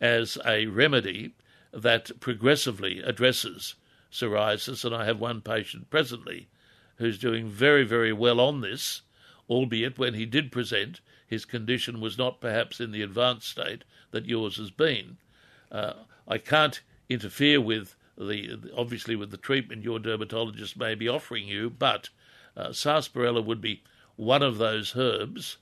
as 0.00 0.38
a 0.46 0.66
remedy 0.66 1.34
that 1.72 2.20
progressively 2.20 3.00
addresses 3.00 3.74
psoriasis, 4.12 4.84
and 4.84 4.94
I 4.94 5.04
have 5.06 5.18
one 5.18 5.40
patient 5.40 5.90
presently 5.90 6.48
who's 6.96 7.18
doing 7.18 7.48
very, 7.48 7.84
very 7.84 8.12
well 8.12 8.38
on 8.38 8.60
this, 8.60 9.02
albeit 9.50 9.98
when 9.98 10.14
he 10.14 10.26
did 10.26 10.52
present, 10.52 11.00
his 11.26 11.44
condition 11.44 12.00
was 12.00 12.16
not 12.16 12.40
perhaps 12.40 12.80
in 12.80 12.92
the 12.92 13.02
advanced 13.02 13.48
state 13.48 13.82
that 14.12 14.26
yours 14.26 14.56
has 14.56 14.70
been. 14.70 15.16
Uh, 15.72 15.94
I 16.28 16.38
can't 16.38 16.80
interfere 17.08 17.60
with 17.60 17.96
the 18.16 18.70
obviously 18.76 19.16
with 19.16 19.32
the 19.32 19.36
treatment 19.36 19.82
your 19.82 19.98
dermatologist 19.98 20.76
may 20.76 20.94
be 20.94 21.08
offering 21.08 21.48
you, 21.48 21.68
but 21.68 22.10
uh, 22.56 22.72
sarsaparilla 22.72 23.42
would 23.42 23.60
be 23.60 23.82
one 24.16 24.42
of 24.42 24.58
those 24.58 24.94
herbs 24.96 25.56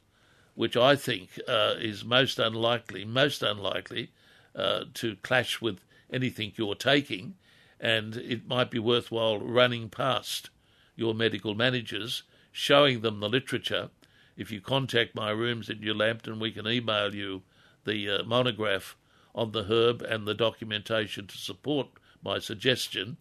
which 0.55 0.77
I 0.77 0.97
think 0.97 1.41
uh, 1.49 1.75
is 1.79 2.05
most 2.05 2.39
unlikely, 2.39 3.05
most 3.05 3.43
unlikely 3.43 4.11
uh, 4.55 4.85
to 4.95 5.17
clash 5.17 5.61
with 5.61 5.81
anything 6.13 6.53
you're 6.57 6.75
taking, 6.75 7.35
and 7.81 8.17
it 8.17 8.47
might 8.47 8.71
be 8.71 8.79
worthwhile 8.79 9.39
running 9.39 9.89
past 9.89 10.51
your 10.95 11.15
medical 11.15 11.55
managers, 11.55 12.23
showing 12.51 13.01
them 13.01 13.21
the 13.21 13.29
literature. 13.29 13.89
If 14.37 14.51
you 14.51 14.61
contact 14.61 15.15
my 15.15 15.31
rooms 15.31 15.71
at 15.71 15.81
New 15.81 15.95
Lambton, 15.95 16.39
we 16.39 16.53
can 16.53 16.67
email 16.67 17.15
you 17.15 17.43
the 17.85 18.11
uh, 18.11 18.25
monograph 18.25 18.97
on 19.35 19.53
the 19.53 19.65
herb 19.65 20.03
and 20.03 20.27
the 20.27 20.35
documentation 20.35 21.27
to 21.27 21.39
support 21.39 21.89
my 22.23 22.39
suggestion 22.39 23.17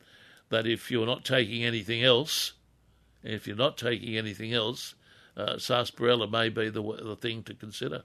that 0.50 0.68
if 0.68 0.92
you're 0.92 1.06
not 1.06 1.24
taking 1.24 1.64
anything 1.64 2.04
else, 2.04 2.54
if 3.24 3.48
you're 3.48 3.56
not 3.56 3.78
taking 3.78 4.18
anything 4.18 4.54
else, 4.54 4.96
uh, 5.38 5.58
sarsaparilla 5.58 6.28
may 6.28 6.50
be 6.50 6.70
the, 6.70 6.82
the 6.82 7.16
thing 7.16 7.44
to 7.44 7.54
consider. 7.54 8.04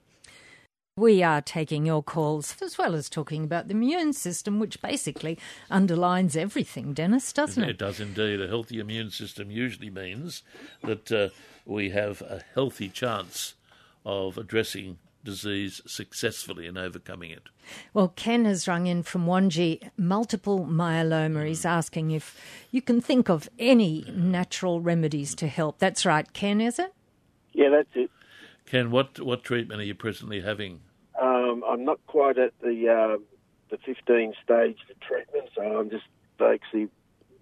We 0.98 1.22
are 1.22 1.42
taking 1.42 1.84
your 1.84 2.02
calls 2.02 2.56
as 2.62 2.78
well 2.78 2.94
as 2.94 3.10
talking 3.10 3.44
about 3.44 3.68
the 3.68 3.74
immune 3.74 4.14
system, 4.14 4.58
which 4.58 4.80
basically 4.80 5.38
underlines 5.70 6.36
everything, 6.36 6.94
Dennis, 6.94 7.34
doesn't 7.34 7.62
it? 7.62 7.68
It 7.68 7.78
does 7.78 8.00
indeed. 8.00 8.40
A 8.40 8.48
healthy 8.48 8.80
immune 8.80 9.10
system 9.10 9.50
usually 9.50 9.90
means 9.90 10.42
that 10.82 11.12
uh, 11.12 11.28
we 11.66 11.90
have 11.90 12.22
a 12.22 12.42
healthy 12.54 12.88
chance 12.88 13.54
of 14.06 14.38
addressing 14.38 14.96
disease 15.22 15.82
successfully 15.86 16.66
and 16.66 16.78
overcoming 16.78 17.30
it. 17.30 17.42
Well, 17.92 18.14
Ken 18.16 18.46
has 18.46 18.66
rung 18.66 18.86
in 18.86 19.02
from 19.02 19.26
Wangi, 19.26 19.90
multiple 19.98 20.60
myeloma. 20.60 21.46
He's 21.46 21.66
asking 21.66 22.12
if 22.12 22.40
you 22.70 22.80
can 22.80 23.02
think 23.02 23.28
of 23.28 23.50
any 23.58 24.10
natural 24.16 24.80
remedies 24.80 25.34
to 25.34 25.46
help. 25.46 25.78
That's 25.78 26.06
right, 26.06 26.32
Ken, 26.32 26.62
is 26.62 26.78
it? 26.78 26.94
Yeah, 27.56 27.70
that's 27.70 27.88
it. 27.94 28.10
Ken, 28.66 28.90
what, 28.90 29.18
what 29.18 29.42
treatment 29.42 29.80
are 29.80 29.84
you 29.84 29.94
presently 29.94 30.42
having? 30.42 30.80
Um, 31.20 31.64
I'm 31.66 31.84
not 31.84 31.98
quite 32.06 32.36
at 32.38 32.52
the 32.60 32.88
uh, 32.88 33.18
the 33.70 33.78
15 33.78 34.34
stage 34.44 34.76
of 34.90 35.00
treatment, 35.00 35.48
so 35.56 35.62
I'm 35.62 35.88
just 35.88 36.04
basically 36.38 36.88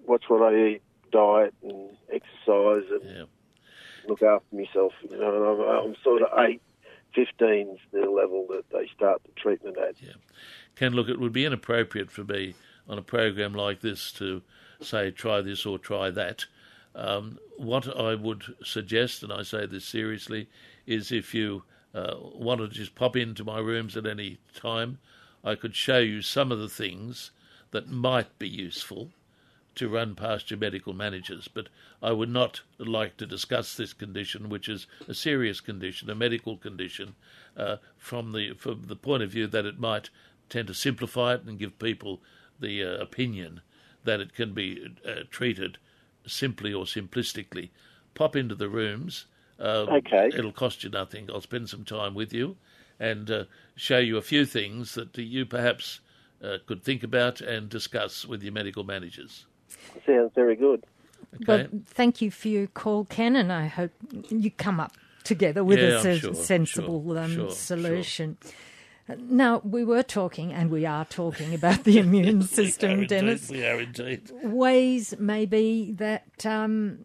watch 0.06 0.22
what 0.28 0.42
I 0.42 0.56
eat, 0.56 0.82
diet, 1.10 1.52
and 1.62 1.90
exercise, 2.12 2.88
and 2.90 3.02
yeah. 3.04 3.24
look 4.06 4.22
after 4.22 4.54
myself. 4.54 4.92
You 5.10 5.18
know, 5.18 5.82
I'm, 5.82 5.88
I'm 5.88 5.96
sort 6.04 6.22
of 6.22 6.28
eight 6.38 6.62
15 7.14 7.70
is 7.70 7.78
the 7.92 8.08
level 8.08 8.46
that 8.50 8.64
they 8.70 8.88
start 8.94 9.22
the 9.24 9.32
treatment 9.32 9.76
at. 9.78 10.00
Yeah. 10.00 10.12
Ken, 10.76 10.92
look, 10.92 11.08
it 11.08 11.18
would 11.18 11.32
be 11.32 11.44
inappropriate 11.44 12.10
for 12.10 12.22
me 12.22 12.54
on 12.88 12.98
a 12.98 13.02
program 13.02 13.54
like 13.54 13.80
this 13.80 14.12
to 14.12 14.42
say 14.80 15.10
try 15.10 15.40
this 15.40 15.66
or 15.66 15.78
try 15.78 16.10
that. 16.10 16.46
Um, 16.94 17.38
what 17.56 17.88
I 17.96 18.14
would 18.14 18.54
suggest, 18.62 19.22
and 19.22 19.32
I 19.32 19.42
say 19.42 19.66
this 19.66 19.84
seriously, 19.84 20.48
is 20.86 21.10
if 21.10 21.34
you 21.34 21.64
uh, 21.94 22.14
wanted 22.18 22.70
to 22.70 22.76
just 22.76 22.94
pop 22.94 23.16
into 23.16 23.44
my 23.44 23.58
rooms 23.58 23.96
at 23.96 24.06
any 24.06 24.38
time, 24.54 24.98
I 25.42 25.54
could 25.54 25.74
show 25.74 25.98
you 25.98 26.22
some 26.22 26.52
of 26.52 26.58
the 26.58 26.68
things 26.68 27.30
that 27.72 27.88
might 27.88 28.38
be 28.38 28.48
useful 28.48 29.10
to 29.74 29.88
run 29.88 30.14
past 30.14 30.50
your 30.50 30.58
medical 30.58 30.92
managers. 30.92 31.48
But 31.48 31.68
I 32.02 32.12
would 32.12 32.28
not 32.28 32.60
like 32.78 33.16
to 33.16 33.26
discuss 33.26 33.76
this 33.76 33.92
condition, 33.92 34.48
which 34.48 34.68
is 34.68 34.86
a 35.08 35.14
serious 35.14 35.60
condition, 35.60 36.08
a 36.08 36.14
medical 36.14 36.56
condition, 36.56 37.14
uh, 37.56 37.76
from 37.96 38.32
the 38.32 38.54
from 38.54 38.84
the 38.86 38.96
point 38.96 39.22
of 39.22 39.30
view 39.30 39.46
that 39.48 39.66
it 39.66 39.78
might 39.78 40.10
tend 40.48 40.68
to 40.68 40.74
simplify 40.74 41.34
it 41.34 41.42
and 41.44 41.58
give 41.58 41.78
people 41.78 42.20
the 42.60 42.82
uh, 42.84 43.02
opinion 43.02 43.60
that 44.04 44.20
it 44.20 44.34
can 44.34 44.52
be 44.52 44.94
uh, 45.06 45.22
treated 45.30 45.78
simply 46.26 46.72
or 46.72 46.84
simplistically. 46.84 47.70
Pop 48.14 48.36
into 48.36 48.54
the 48.54 48.68
rooms. 48.68 49.26
Um, 49.58 49.88
okay. 49.88 50.30
It'll 50.36 50.52
cost 50.52 50.84
you 50.84 50.90
nothing. 50.90 51.28
I'll 51.32 51.40
spend 51.40 51.68
some 51.68 51.84
time 51.84 52.14
with 52.14 52.32
you 52.32 52.56
and 52.98 53.30
uh, 53.30 53.44
show 53.76 53.98
you 53.98 54.16
a 54.16 54.22
few 54.22 54.44
things 54.44 54.94
that 54.94 55.16
you 55.16 55.46
perhaps 55.46 56.00
uh, 56.42 56.58
could 56.66 56.82
think 56.82 57.02
about 57.02 57.40
and 57.40 57.68
discuss 57.68 58.24
with 58.24 58.42
your 58.42 58.52
medical 58.52 58.84
managers. 58.84 59.46
Sounds 60.06 60.32
very 60.34 60.56
good. 60.56 60.84
Okay. 61.34 61.44
Well, 61.46 61.66
thank 61.86 62.20
you 62.20 62.30
for 62.30 62.48
your 62.48 62.66
call, 62.68 63.04
Ken, 63.06 63.34
and 63.34 63.52
I 63.52 63.66
hope 63.66 63.90
you 64.28 64.50
come 64.50 64.78
up 64.78 64.92
together 65.24 65.64
with 65.64 65.78
yeah, 65.78 66.00
a 66.00 66.18
sure, 66.18 66.34
sensible 66.34 67.02
sure, 67.04 67.18
um, 67.18 67.34
sure, 67.34 67.50
solution. 67.50 68.36
Now, 69.08 69.60
we 69.64 69.84
were 69.84 70.02
talking, 70.02 70.52
and 70.52 70.70
we 70.70 70.86
are 70.86 71.04
talking 71.04 71.54
about 71.54 71.84
the 71.84 71.98
immune 71.98 72.42
system, 72.58 73.00
we 73.00 73.06
Dennis. 73.06 73.50
Indeed, 73.50 73.62
we 73.62 73.66
are 73.66 73.80
indeed. 73.80 74.30
Ways, 74.42 75.14
maybe, 75.18 75.92
that, 75.98 76.46
um, 76.46 77.04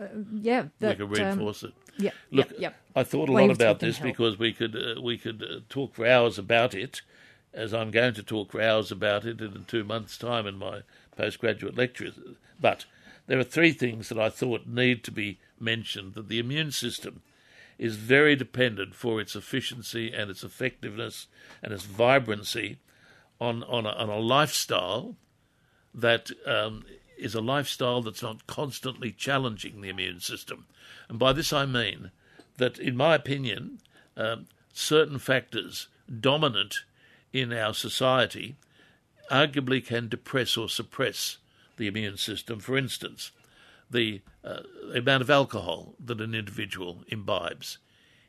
uh, 0.00 0.06
yeah. 0.32 0.66
That, 0.80 0.98
we 0.98 1.04
can 1.04 1.08
reinforce 1.10 1.64
um, 1.64 1.70
it. 1.70 1.74
Yeah, 2.02 2.10
Look, 2.30 2.50
yep, 2.50 2.60
yep. 2.60 2.76
I 2.96 3.04
thought 3.04 3.28
a 3.28 3.32
Ways 3.32 3.48
lot 3.48 3.54
about 3.54 3.80
this 3.80 3.98
help. 3.98 4.10
because 4.10 4.38
we 4.38 4.52
could 4.52 4.74
uh, 4.74 5.00
we 5.00 5.16
could 5.16 5.42
uh, 5.42 5.60
talk 5.68 5.94
for 5.94 6.06
hours 6.06 6.38
about 6.38 6.74
it, 6.74 7.02
as 7.52 7.72
I'm 7.72 7.92
going 7.92 8.14
to 8.14 8.22
talk 8.22 8.50
for 8.50 8.60
hours 8.60 8.90
about 8.90 9.24
it 9.24 9.40
in 9.40 9.64
two 9.68 9.84
months' 9.84 10.18
time 10.18 10.46
in 10.46 10.56
my 10.56 10.80
postgraduate 11.16 11.76
lectures. 11.76 12.14
But 12.60 12.86
there 13.26 13.38
are 13.38 13.44
three 13.44 13.72
things 13.72 14.08
that 14.08 14.18
I 14.18 14.28
thought 14.28 14.66
need 14.66 15.04
to 15.04 15.12
be 15.12 15.38
mentioned 15.60 16.14
that 16.14 16.28
the 16.28 16.40
immune 16.40 16.72
system 16.72 17.22
is 17.78 17.96
very 17.96 18.36
dependent 18.36 18.94
for 18.94 19.20
its 19.20 19.34
efficiency 19.34 20.12
and 20.12 20.30
its 20.30 20.44
effectiveness 20.44 21.26
and 21.62 21.72
its 21.72 21.84
vibrancy 21.84 22.78
on, 23.40 23.62
on, 23.64 23.86
a, 23.86 23.90
on 23.90 24.08
a 24.08 24.18
lifestyle 24.18 25.16
that 25.92 26.30
um, 26.46 26.84
is 27.18 27.34
a 27.34 27.40
lifestyle 27.40 28.02
that's 28.02 28.22
not 28.22 28.46
constantly 28.46 29.10
challenging 29.10 29.80
the 29.80 29.88
immune 29.88 30.20
system. 30.20 30.66
And 31.08 31.18
by 31.18 31.32
this 31.32 31.52
I 31.52 31.66
mean 31.66 32.10
that, 32.56 32.78
in 32.78 32.96
my 32.96 33.14
opinion, 33.14 33.80
um, 34.16 34.46
certain 34.72 35.18
factors 35.18 35.88
dominant 36.20 36.84
in 37.32 37.52
our 37.52 37.74
society 37.74 38.56
arguably 39.30 39.84
can 39.84 40.08
depress 40.08 40.56
or 40.56 40.68
suppress 40.68 41.38
the 41.76 41.86
immune 41.86 42.16
system. 42.16 42.60
For 42.60 42.76
instance, 42.76 43.32
the, 43.94 44.20
uh, 44.44 44.60
amount 44.94 45.22
of 45.22 45.30
alcohol 45.30 45.94
that 46.04 46.20
an 46.20 46.34
individual 46.34 47.02
imbibes, 47.08 47.78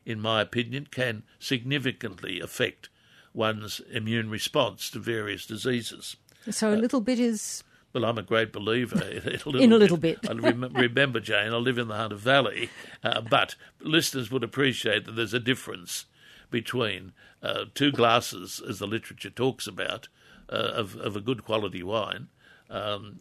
in 0.05 0.21
my 0.21 0.41
opinion, 0.41 0.87
can 0.89 1.23
significantly 1.39 2.39
affect 2.39 2.89
one's 3.33 3.81
immune 3.91 4.29
response 4.29 4.89
to 4.91 4.99
various 4.99 5.45
diseases. 5.45 6.15
So 6.49 6.73
a 6.73 6.77
little 6.77 7.01
bit 7.01 7.19
is. 7.19 7.63
Well, 7.91 8.05
I'm 8.05 8.17
a 8.17 8.23
great 8.23 8.53
believer 8.53 9.03
in 9.03 9.17
a 9.25 9.29
little, 9.29 9.59
in 9.59 9.73
a 9.73 9.77
little 9.77 9.97
bit. 9.97 10.21
bit. 10.21 10.31
I 10.31 10.33
rem- 10.33 10.71
remember, 10.73 11.19
Jane, 11.19 11.53
I 11.53 11.57
live 11.57 11.77
in 11.77 11.87
the 11.87 11.95
Hunter 11.95 12.15
Valley, 12.15 12.69
uh, 13.03 13.21
but 13.21 13.55
listeners 13.81 14.31
would 14.31 14.43
appreciate 14.43 15.05
that 15.05 15.13
there's 15.13 15.33
a 15.33 15.39
difference 15.39 16.05
between 16.51 17.13
uh, 17.41 17.65
two 17.73 17.91
glasses, 17.91 18.61
as 18.67 18.79
the 18.79 18.87
literature 18.87 19.29
talks 19.29 19.67
about, 19.67 20.07
uh, 20.49 20.55
of, 20.55 20.95
of 20.97 21.15
a 21.15 21.21
good 21.21 21.43
quality 21.43 21.83
wine, 21.83 22.27
um, 22.69 23.19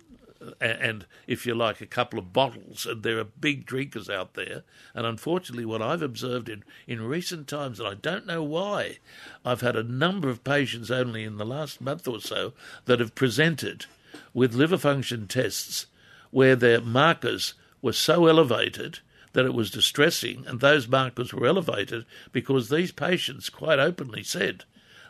and 0.60 1.06
if 1.26 1.46
you 1.46 1.54
like, 1.54 1.80
a 1.80 1.86
couple 1.86 2.18
of 2.18 2.32
bottles. 2.32 2.86
And 2.86 3.02
there 3.02 3.18
are 3.18 3.24
big 3.24 3.66
drinkers 3.66 4.10
out 4.10 4.34
there. 4.34 4.62
And 4.94 5.06
unfortunately, 5.06 5.64
what 5.64 5.82
I've 5.82 6.02
observed 6.02 6.48
in, 6.48 6.64
in 6.86 7.02
recent 7.02 7.48
times, 7.48 7.80
and 7.80 7.88
I 7.88 7.94
don't 7.94 8.26
know 8.26 8.42
why, 8.42 8.98
I've 9.44 9.60
had 9.60 9.76
a 9.76 9.82
number 9.82 10.28
of 10.28 10.44
patients 10.44 10.90
only 10.90 11.24
in 11.24 11.36
the 11.36 11.46
last 11.46 11.80
month 11.80 12.06
or 12.08 12.20
so 12.20 12.52
that 12.86 13.00
have 13.00 13.14
presented 13.14 13.86
with 14.32 14.54
liver 14.54 14.78
function 14.78 15.26
tests 15.26 15.86
where 16.30 16.56
their 16.56 16.80
markers 16.80 17.54
were 17.80 17.92
so 17.92 18.26
elevated 18.26 18.98
that 19.34 19.44
it 19.44 19.54
was 19.54 19.70
distressing, 19.70 20.44
and 20.46 20.60
those 20.60 20.88
markers 20.88 21.32
were 21.32 21.46
elevated 21.46 22.04
because 22.32 22.68
these 22.68 22.92
patients 22.92 23.50
quite 23.50 23.78
openly 23.78 24.22
said 24.22 24.64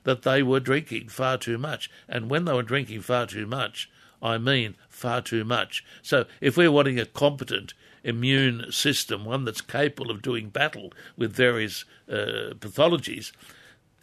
that 0.04 0.22
they 0.22 0.42
were 0.42 0.60
drinking 0.60 1.08
far 1.08 1.38
too 1.38 1.58
much. 1.58 1.90
And 2.08 2.28
when 2.28 2.44
they 2.44 2.52
were 2.52 2.62
drinking 2.62 3.02
far 3.02 3.26
too 3.26 3.46
much, 3.46 3.90
I 4.24 4.38
mean 4.38 4.74
far 4.88 5.20
too 5.20 5.44
much. 5.44 5.84
So 6.02 6.24
if 6.40 6.56
we're 6.56 6.72
wanting 6.72 6.98
a 6.98 7.04
competent 7.04 7.74
immune 8.02 8.72
system, 8.72 9.26
one 9.26 9.44
that's 9.44 9.60
capable 9.60 10.10
of 10.10 10.22
doing 10.22 10.48
battle 10.48 10.92
with 11.16 11.36
various 11.36 11.84
uh, 12.08 12.54
pathologies, 12.58 13.32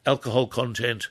alcohol 0.05 0.45
content, 0.45 1.09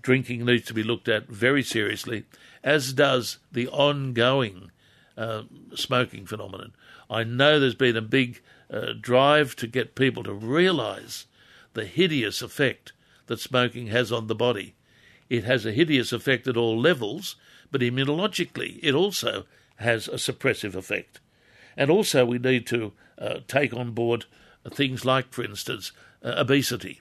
drinking 0.00 0.44
needs 0.44 0.66
to 0.66 0.74
be 0.74 0.84
looked 0.84 1.08
at 1.08 1.26
very 1.28 1.62
seriously, 1.62 2.24
as 2.62 2.92
does 2.92 3.38
the 3.50 3.66
ongoing 3.68 4.70
uh, 5.16 5.42
smoking 5.74 6.24
phenomenon. 6.24 6.72
I 7.10 7.24
know 7.24 7.58
there's 7.58 7.74
been 7.74 7.96
a 7.96 8.02
big 8.02 8.40
uh, 8.70 8.92
drive 9.00 9.56
to 9.56 9.66
get 9.66 9.96
people 9.96 10.22
to 10.22 10.32
realise 10.32 11.26
the 11.74 11.84
hideous 11.84 12.42
effect 12.42 12.92
that 13.26 13.40
smoking 13.40 13.88
has 13.88 14.12
on 14.12 14.28
the 14.28 14.34
body. 14.36 14.75
It 15.28 15.44
has 15.44 15.66
a 15.66 15.72
hideous 15.72 16.12
effect 16.12 16.46
at 16.46 16.56
all 16.56 16.78
levels, 16.78 17.36
but 17.70 17.80
immunologically 17.80 18.78
it 18.82 18.94
also 18.94 19.44
has 19.76 20.08
a 20.08 20.12
suppressive 20.12 20.74
effect. 20.74 21.20
And 21.76 21.90
also, 21.90 22.24
we 22.24 22.38
need 22.38 22.66
to 22.68 22.92
uh, 23.18 23.40
take 23.46 23.74
on 23.74 23.90
board 23.92 24.24
things 24.70 25.04
like, 25.04 25.32
for 25.32 25.44
instance, 25.44 25.92
uh, 26.24 26.34
obesity. 26.36 27.00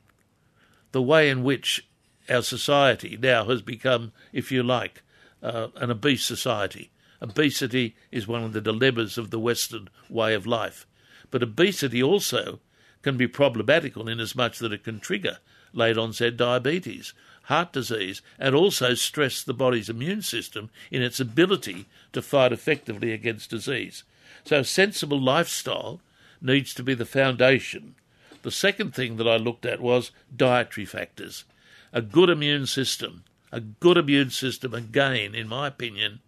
The 0.92 1.02
way 1.02 1.30
in 1.30 1.44
which 1.44 1.88
our 2.30 2.42
society 2.42 3.18
now 3.18 3.46
has 3.46 3.62
become, 3.62 4.12
if 4.34 4.52
you 4.52 4.64
like, 4.64 5.04
uh, 5.42 5.68
an 5.76 5.92
obese 5.92 6.26
society. 6.26 6.92
Obesity 7.22 7.96
is 8.12 8.28
one 8.28 8.44
of 8.44 8.54
the 8.54 8.62
dilemmas 8.62 9.18
of 9.18 9.32
the 9.32 9.40
Western 9.40 9.90
way 10.10 10.34
of 10.34 10.46
life. 10.46 10.86
But 11.32 11.44
obesity 11.44 12.04
also 12.04 12.60
can 13.02 13.18
be 13.18 13.28
problematical 13.28 14.10
in 14.10 14.20
as 14.20 14.36
much 14.36 14.60
that 14.60 14.74
it 14.74 14.84
can 14.84 15.00
trigger 15.00 15.38
late 15.74 15.98
onset 15.98 16.38
diabetes, 16.38 17.14
heart 17.46 17.74
disease, 17.74 18.22
and 18.40 18.56
also 18.56 18.94
stress 18.94 19.44
the 19.44 19.54
body's 19.54 19.90
immune 19.90 20.22
system 20.22 20.70
in 20.92 21.02
its 21.02 21.20
ability 21.20 21.86
to 22.14 22.22
fight 22.22 22.52
effectively 22.52 23.12
against 23.12 23.50
disease. 23.50 24.04
So, 24.44 24.64
sensible 24.64 25.22
lifestyle 25.22 26.02
needs 26.42 26.74
to 26.76 26.84
be 26.84 26.94
the 26.94 27.06
foundation. 27.06 27.96
The 28.42 28.52
second 28.52 28.94
thing 28.94 29.18
that 29.18 29.28
I 29.28 29.38
looked 29.38 29.66
at 29.66 29.82
was 29.82 30.12
dietary 30.36 30.86
factors. 30.86 31.46
A 31.94 32.02
good 32.02 32.30
immune 32.30 32.68
system, 32.68 33.24
a 33.52 33.60
good 33.60 33.98
immune 33.98 34.30
system, 34.30 34.74
again, 34.74 35.34
in 35.34 35.48
my 35.48 35.68
opinion, 35.68 36.20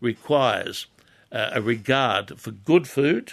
requires 0.00 0.86
uh, 1.32 1.50
a 1.52 1.62
regard 1.62 2.38
for 2.38 2.50
good 2.52 2.86
food, 2.86 3.32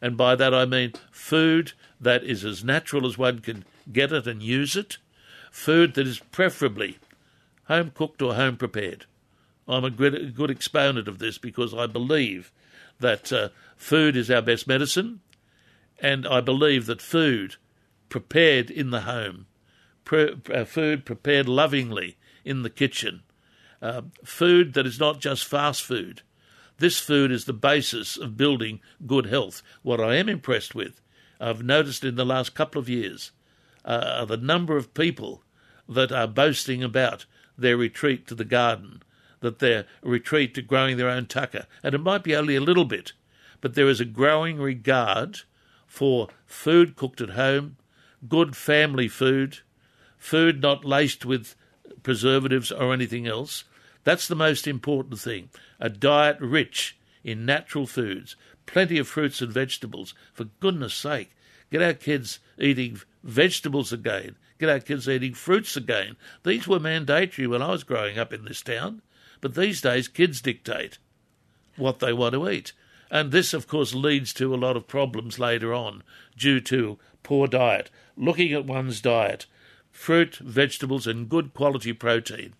and 0.00 0.16
by 0.16 0.34
that 0.34 0.54
I 0.54 0.64
mean 0.64 0.92
food 1.10 1.72
that 2.00 2.24
is 2.24 2.44
as 2.44 2.64
natural 2.64 3.06
as 3.06 3.18
one 3.18 3.40
can 3.40 3.64
get 3.92 4.12
it 4.12 4.26
and 4.26 4.42
use 4.42 4.76
it, 4.76 4.98
food 5.54 5.94
that 5.94 6.06
is 6.06 6.18
preferably 6.18 6.98
home 7.68 7.90
cooked 7.94 8.20
or 8.20 8.34
home 8.34 8.56
prepared. 8.56 9.06
I'm 9.68 9.84
a 9.84 9.88
good, 9.88 10.50
exponent 10.50 11.06
of 11.06 11.20
this 11.20 11.38
because 11.38 11.72
I 11.72 11.86
believe 11.86 12.50
that 12.98 13.32
uh, 13.32 13.48
food 13.76 14.16
is 14.16 14.30
our 14.32 14.42
best 14.42 14.66
medicine, 14.66 15.20
and 16.00 16.26
I 16.26 16.40
believe 16.40 16.86
that 16.86 17.00
food 17.00 17.54
prepared 18.08 18.68
in 18.68 18.90
the 18.90 19.02
home, 19.02 19.46
pre- 20.04 20.36
uh, 20.52 20.64
food 20.64 21.06
prepared 21.06 21.48
lovingly 21.48 22.16
in 22.44 22.62
the 22.62 22.68
kitchen, 22.68 23.22
uh, 23.80 24.02
food 24.24 24.74
that 24.74 24.86
is 24.86 24.98
not 24.98 25.20
just 25.20 25.44
fast 25.44 25.82
food. 25.82 26.22
This 26.78 26.98
food 26.98 27.30
is 27.30 27.44
the 27.44 27.52
basis 27.52 28.16
of 28.16 28.36
building 28.36 28.80
good 29.06 29.26
health. 29.26 29.62
What 29.82 30.00
I 30.00 30.16
am 30.16 30.28
impressed 30.28 30.74
with, 30.74 31.00
I've 31.40 31.62
noticed 31.62 32.04
in 32.04 32.16
the 32.16 32.26
last 32.26 32.54
couple 32.54 32.80
of 32.80 32.88
years, 32.88 33.30
uh, 33.84 34.16
are 34.18 34.26
the 34.26 34.36
number 34.36 34.76
of 34.76 34.94
people 34.94 35.43
that 35.88 36.12
are 36.12 36.26
boasting 36.26 36.82
about 36.82 37.26
their 37.56 37.76
retreat 37.76 38.26
to 38.26 38.34
the 38.34 38.44
garden, 38.44 39.02
that 39.40 39.58
their 39.58 39.86
retreat 40.02 40.54
to 40.54 40.62
growing 40.62 40.96
their 40.96 41.08
own 41.08 41.26
tucker. 41.26 41.66
And 41.82 41.94
it 41.94 41.98
might 41.98 42.24
be 42.24 42.34
only 42.34 42.56
a 42.56 42.60
little 42.60 42.84
bit, 42.84 43.12
but 43.60 43.74
there 43.74 43.88
is 43.88 44.00
a 44.00 44.04
growing 44.04 44.58
regard 44.58 45.40
for 45.86 46.28
food 46.46 46.96
cooked 46.96 47.20
at 47.20 47.30
home, 47.30 47.76
good 48.28 48.56
family 48.56 49.08
food, 49.08 49.58
food 50.16 50.62
not 50.62 50.84
laced 50.84 51.24
with 51.24 51.54
preservatives 52.02 52.72
or 52.72 52.92
anything 52.92 53.26
else. 53.26 53.64
That's 54.02 54.28
the 54.28 54.34
most 54.34 54.66
important 54.66 55.18
thing. 55.18 55.50
A 55.80 55.88
diet 55.88 56.38
rich 56.40 56.96
in 57.22 57.46
natural 57.46 57.86
foods, 57.86 58.36
plenty 58.66 58.98
of 58.98 59.08
fruits 59.08 59.40
and 59.40 59.52
vegetables. 59.52 60.14
For 60.32 60.44
goodness 60.60 60.94
sake, 60.94 61.30
get 61.70 61.82
our 61.82 61.94
kids 61.94 62.38
eating 62.58 63.00
vegetables 63.22 63.92
again, 63.92 64.36
get 64.58 64.68
our 64.68 64.80
kids 64.80 65.08
eating 65.08 65.34
fruits 65.34 65.76
again. 65.76 66.16
These 66.44 66.68
were 66.68 66.80
mandatory 66.80 67.46
when 67.46 67.62
I 67.62 67.70
was 67.70 67.84
growing 67.84 68.18
up 68.18 68.32
in 68.32 68.44
this 68.44 68.62
town, 68.62 69.02
but 69.40 69.54
these 69.54 69.80
days 69.80 70.08
kids 70.08 70.40
dictate 70.40 70.98
what 71.76 71.98
they 71.98 72.12
want 72.12 72.34
to 72.34 72.48
eat. 72.48 72.72
And 73.10 73.30
this, 73.30 73.52
of 73.54 73.68
course, 73.68 73.94
leads 73.94 74.32
to 74.34 74.54
a 74.54 74.56
lot 74.56 74.76
of 74.76 74.88
problems 74.88 75.38
later 75.38 75.72
on 75.72 76.02
due 76.36 76.60
to 76.62 76.98
poor 77.22 77.46
diet. 77.46 77.90
Looking 78.16 78.52
at 78.52 78.66
one's 78.66 79.00
diet, 79.00 79.46
fruit, 79.90 80.36
vegetables, 80.36 81.06
and 81.06 81.28
good 81.28 81.54
quality 81.54 81.92
protein. 81.92 82.54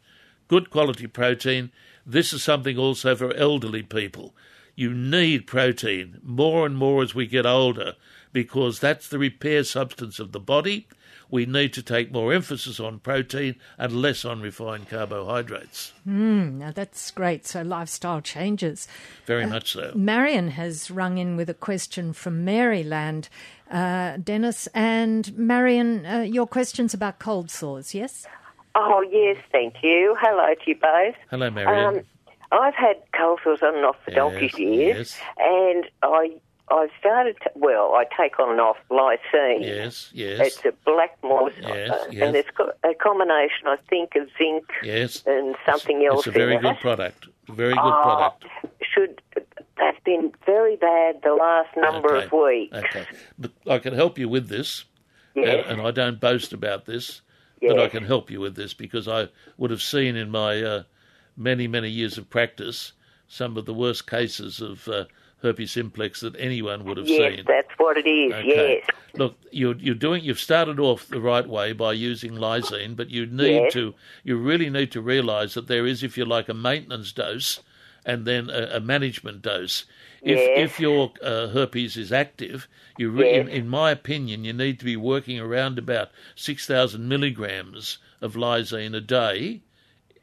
Good 0.47 0.71
quality 0.71 1.07
protein. 1.07 1.73
This 2.07 2.33
is 2.33 2.43
something 2.43 2.77
also 2.77 3.17
for 3.17 3.35
elderly 3.35 3.83
people. 3.83 4.35
You 4.77 4.93
need 4.93 5.47
protein 5.47 6.21
more 6.23 6.67
and 6.67 6.77
more 6.77 7.03
as 7.03 7.15
we 7.15 7.27
get 7.27 7.47
older 7.47 7.95
because 8.35 8.81
that's 8.81 9.09
the 9.09 9.19
repair 9.19 9.65
substance 9.65 10.19
of 10.19 10.33
the 10.33 10.41
body 10.41 10.87
we 11.31 11.47
need 11.47 11.73
to 11.73 11.83
take 11.83 12.13
more 12.13 12.33
emphasis 12.33 12.79
on 12.79 12.99
protein 12.99 13.57
and 13.79 14.01
less 14.01 14.25
on 14.25 14.41
refined 14.41 14.89
carbohydrates. 14.89 15.93
Mm, 16.07 16.55
now 16.55 16.71
that's 16.71 17.11
great. 17.11 17.47
So 17.47 17.63
lifestyle 17.63 18.21
changes. 18.21 18.87
Very 19.27 19.45
uh, 19.45 19.49
much 19.49 19.73
so. 19.73 19.93
Marion 19.95 20.51
has 20.51 20.91
rung 20.91 21.19
in 21.19 21.37
with 21.37 21.49
a 21.49 21.55
question 21.55 22.13
from 22.13 22.45
Maryland. 22.45 23.29
Uh, 23.71 24.19
Dennis 24.19 24.69
and 24.75 25.37
Marion, 25.37 26.07
uh, 26.07 26.21
your 26.21 26.47
questions 26.47 26.95
about 26.95 27.19
cold 27.19 27.51
sores, 27.51 27.95
yes? 27.95 28.27
Oh, 28.75 29.05
yes, 29.11 29.37
thank 29.51 29.77
you. 29.83 30.17
Hello 30.21 30.55
to 30.55 30.71
you 30.71 30.77
both. 30.77 31.15
Hello, 31.31 31.51
Marion. 31.51 31.97
Um, 31.97 32.03
I've 32.53 32.75
had 32.75 32.97
cold 33.17 33.41
sores 33.43 33.61
on 33.63 33.77
and 33.77 33.85
off 33.85 33.97
for 34.05 34.11
yes, 34.11 34.17
donkey's 34.17 34.59
years, 34.59 35.17
yes. 35.17 35.21
and 35.39 35.85
I 36.03 36.31
I 36.75 36.89
started, 36.99 37.37
to, 37.43 37.51
well, 37.55 37.95
I 37.95 38.05
take 38.21 38.39
on 38.41 38.51
and 38.51 38.61
off 38.61 38.77
lysine. 38.91 39.61
Yes, 39.63 40.11
yes. 40.13 40.41
It's 40.41 40.65
a 40.65 40.73
Blackmores, 40.89 41.53
yes, 41.61 41.91
uh, 41.91 42.07
yes. 42.11 42.23
and 42.23 42.37
it's 42.37 42.51
got 42.51 42.77
a 42.83 42.95
combination, 42.95 43.67
I 43.67 43.77
think, 43.89 44.17
of 44.17 44.29
zinc 44.37 44.65
yes. 44.83 45.23
and 45.27 45.55
something 45.65 46.05
else. 46.05 46.27
It's 46.27 46.37
a 46.37 46.39
very 46.39 46.59
good 46.59 46.79
product. 46.81 47.29
Very 47.49 47.75
good 47.75 47.81
oh, 47.83 48.03
product. 48.03 48.45
Should 48.83 49.23
that's 49.77 49.99
been 50.05 50.33
very 50.47 50.77
bad 50.77 51.21
the 51.23 51.35
last 51.35 51.77
number 51.77 52.17
okay. 52.17 52.27
of 52.27 52.33
weeks. 52.33 52.77
Okay, 52.77 53.07
but 53.39 53.53
I 53.69 53.79
can 53.79 53.95
help 53.95 54.19
you 54.19 54.29
with 54.29 54.49
this, 54.49 54.85
yes. 55.35 55.65
and, 55.69 55.79
and 55.79 55.87
I 55.87 55.91
don't 55.91 56.21
boast 56.21 56.53
about 56.53 56.87
this, 56.87 57.21
yes. 57.61 57.73
but 57.73 57.83
I 57.83 57.89
can 57.89 58.05
help 58.05 58.31
you 58.31 58.41
with 58.41 58.57
this 58.57 58.75
because 58.75 59.09
I 59.09 59.29
would 59.59 59.71
have 59.71 59.83
seen 59.83 60.17
in 60.17 60.31
my 60.31 60.63
uh, 60.63 60.83
many 61.37 61.67
many 61.67 61.89
years 61.89 62.19
of 62.19 62.31
practice 62.31 62.93
some 63.27 63.57
of 63.57 63.65
the 63.67 63.75
worst 63.75 64.09
cases 64.09 64.61
of 64.61 64.87
uh, 64.89 65.05
herpes 65.45 65.71
simplex 65.71 66.21
that 66.21 66.35
anyone 66.39 66.85
would 66.85 66.97
have 66.97 67.07
yes, 67.09 67.37
seen. 67.37 67.45
that's 67.47 67.71
what 67.77 67.97
it 67.97 68.07
is. 68.09 68.33
Okay. 68.33 68.83
Yes. 68.83 68.87
Look, 69.15 69.37
you're 69.53 69.77
you're 69.77 69.95
doing. 69.95 70.25
You've 70.25 70.41
started 70.41 70.81
off 70.81 71.07
the 71.07 71.21
right 71.21 71.47
way 71.49 71.73
by 71.73 71.93
using 71.93 72.33
lysine, 72.33 72.97
but 72.97 73.11
you 73.11 73.27
need 73.27 73.55
Yes. 73.65 73.73
to. 73.75 73.95
You 74.25 74.37
really 74.37 74.71
need 74.71 74.91
to 74.93 75.01
realise 75.01 75.55
that 75.55 75.69
there 75.69 75.87
is, 75.87 76.03
if 76.03 76.19
you 76.19 76.25
like, 76.25 76.49
a 76.49 76.55
maintenance 76.55 77.13
dose, 77.13 77.61
and 78.05 78.27
then 78.27 78.51
a, 78.51 78.77
a 78.77 78.81
management 78.81 79.43
dose. 79.43 79.85
If 80.23 80.39
Yes. 80.39 80.59
if 80.65 80.81
your 80.81 81.13
uh, 81.23 81.49
herpes 81.49 81.97
is 81.97 82.11
active, 82.11 82.67
you 82.99 83.11
re- 83.11 83.31
Yes. 83.31 83.47
in, 83.47 83.49
in 83.49 83.69
my 83.69 83.91
opinion, 83.93 84.45
you 84.45 84.53
need 84.53 84.79
to 84.81 84.85
be 84.85 84.97
working 84.97 85.39
around 85.39 85.79
about 85.79 86.11
six 86.35 86.67
thousand 86.67 87.07
milligrams 87.09 87.99
of 88.21 88.35
lysine 88.35 88.97
a 88.97 89.01
day. 89.01 89.61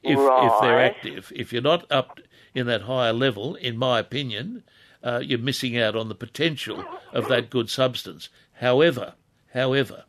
If 0.04 0.18
if 0.20 0.54
they're 0.62 0.82
active, 0.92 1.32
if 1.36 1.54
you're 1.54 1.62
not 1.62 1.90
up 1.92 2.20
in 2.54 2.66
that 2.68 2.82
higher 2.82 3.14
level, 3.14 3.56
in 3.56 3.78
my 3.78 4.00
opinion, 4.00 4.64
uh, 5.04 5.22
you're 5.24 5.40
missing 5.40 5.78
out 5.78 5.96
on 5.96 6.10
the 6.10 6.16
potential 6.16 6.84
of 7.14 7.28
that 7.28 7.50
good 7.50 7.70
substance. 7.70 8.30
However, 8.54 9.14
however, 9.54 10.06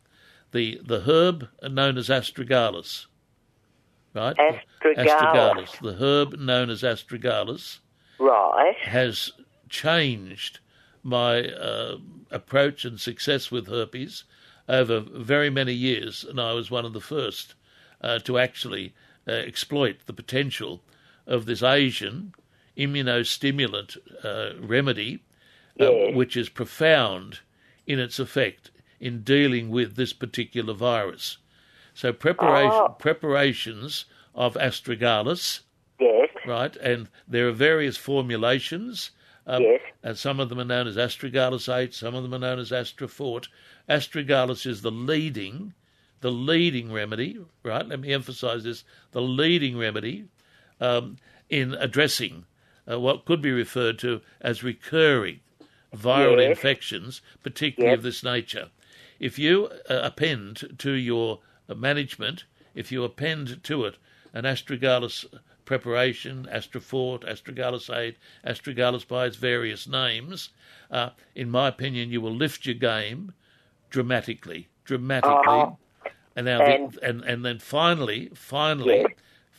the 0.53 0.81
the 0.85 1.01
herb 1.01 1.49
known 1.63 1.97
as 1.99 2.09
astragalus, 2.09 3.07
right? 4.15 4.37
Astragalus. 4.85 5.79
the 5.81 5.95
herb 5.95 6.39
known 6.39 6.71
as 6.71 6.83
astragalus, 6.83 7.79
Right. 8.19 8.77
has 8.79 9.33
changed 9.69 10.61
my 11.03 11.45
uh, 11.49 11.97
approach 12.31 12.85
and 12.85 13.01
success 13.01 13.51
with 13.51 13.67
herpes 13.69 14.25
over 14.69 15.01
very 15.01 15.51
many 15.51 15.73
years, 15.73 16.25
and 16.25 16.41
I 16.41 16.53
was 16.53 16.71
one 16.71 16.85
of 16.85 16.93
the 16.93 17.01
first 17.01 17.55
uh, 18.01 18.19
to 18.21 18.39
actually 18.39 18.95
uh, 19.27 19.33
exploit 19.33 19.97
the 20.07 20.13
potential 20.13 20.83
of 21.27 21.47
this 21.47 21.63
Asian 21.63 22.35
immunostimulant 22.77 23.97
uh, 24.25 24.53
remedy, 24.61 25.21
uh, 25.81 25.91
Yes. 25.91 26.15
which 26.15 26.37
is 26.37 26.49
profound 26.49 27.41
in 27.87 27.99
its 27.99 28.19
effect 28.19 28.71
in 29.01 29.23
dealing 29.23 29.71
with 29.71 29.97
this 29.97 30.13
particular 30.13 30.75
virus. 30.75 31.39
So 31.95 32.13
preparation, 32.13 32.71
Oh. 32.73 32.97
preparations 32.99 34.05
of 34.35 34.55
astragalus 34.55 35.61
Yes. 36.01 36.29
right? 36.47 36.77
And 36.77 37.09
there 37.29 37.49
are 37.49 37.53
various 37.53 37.97
formulations. 37.97 39.11
Um, 39.47 39.63
Yes. 39.63 39.81
And 40.05 40.17
some 40.19 40.41
of 40.41 40.49
them 40.49 40.59
are 40.61 40.65
known 40.65 40.87
as 40.89 40.97
astragalus 40.97 41.69
8, 41.69 41.95
some 41.95 42.15
of 42.15 42.23
them 42.23 42.35
are 42.35 42.39
known 42.39 42.59
as 42.59 42.73
astrafort. 42.73 43.49
Astragalus 43.89 44.67
is 44.67 44.83
the 44.83 44.91
leading, 44.91 45.75
the 46.21 46.31
leading 46.33 46.93
remedy, 46.93 47.39
right? 47.63 47.87
Let 47.87 48.01
me 48.01 48.13
emphasize 48.13 48.65
this 48.65 48.85
the 49.13 49.23
leading 49.23 49.77
remedy 49.79 50.27
um, 50.81 51.17
in 51.51 51.75
addressing 51.75 52.45
uh, 52.91 52.99
what 52.99 53.25
could 53.25 53.41
be 53.43 53.53
referred 53.53 53.99
to 54.01 54.21
as 54.41 54.63
recurring 54.63 55.41
viral 55.95 56.41
Yes. 56.41 56.51
infections, 56.57 57.21
particularly 57.43 57.91
Yes. 57.93 57.99
of 57.99 58.03
this 58.03 58.23
nature. 58.25 58.71
If 59.21 59.39
you 59.39 59.67
uh, 59.89 60.01
append 60.03 60.75
to 60.79 60.93
your 60.93 61.41
management, 61.75 62.45
if 62.75 62.91
you 62.91 63.05
append 63.05 63.63
to 63.65 63.85
it 63.85 63.97
an 64.33 64.45
astragalus 64.45 65.25
preparation, 65.65 66.49
astrafort, 66.51 67.23
astragalus 67.23 67.95
8, 67.95 68.17
astragalus 68.45 69.07
by 69.07 69.27
its 69.27 69.37
various 69.37 69.87
names, 69.87 70.49
uh, 70.91 71.11
in 71.35 71.51
my 71.51 71.69
opinion, 71.69 72.11
you 72.11 72.21
will 72.21 72.35
lift 72.35 72.67
your 72.67 72.75
game 72.75 73.33
dramatically, 73.91 74.69
dramatically. 74.85 75.39
Oh. 75.47 75.79
And 76.35 76.47
now, 76.47 76.63
And- 76.63 76.93
the, 76.93 77.05
and 77.05 77.23
and 77.25 77.45
then 77.45 77.59
finally, 77.59 78.31
finally, 78.35 79.01
Yes. 79.01 79.07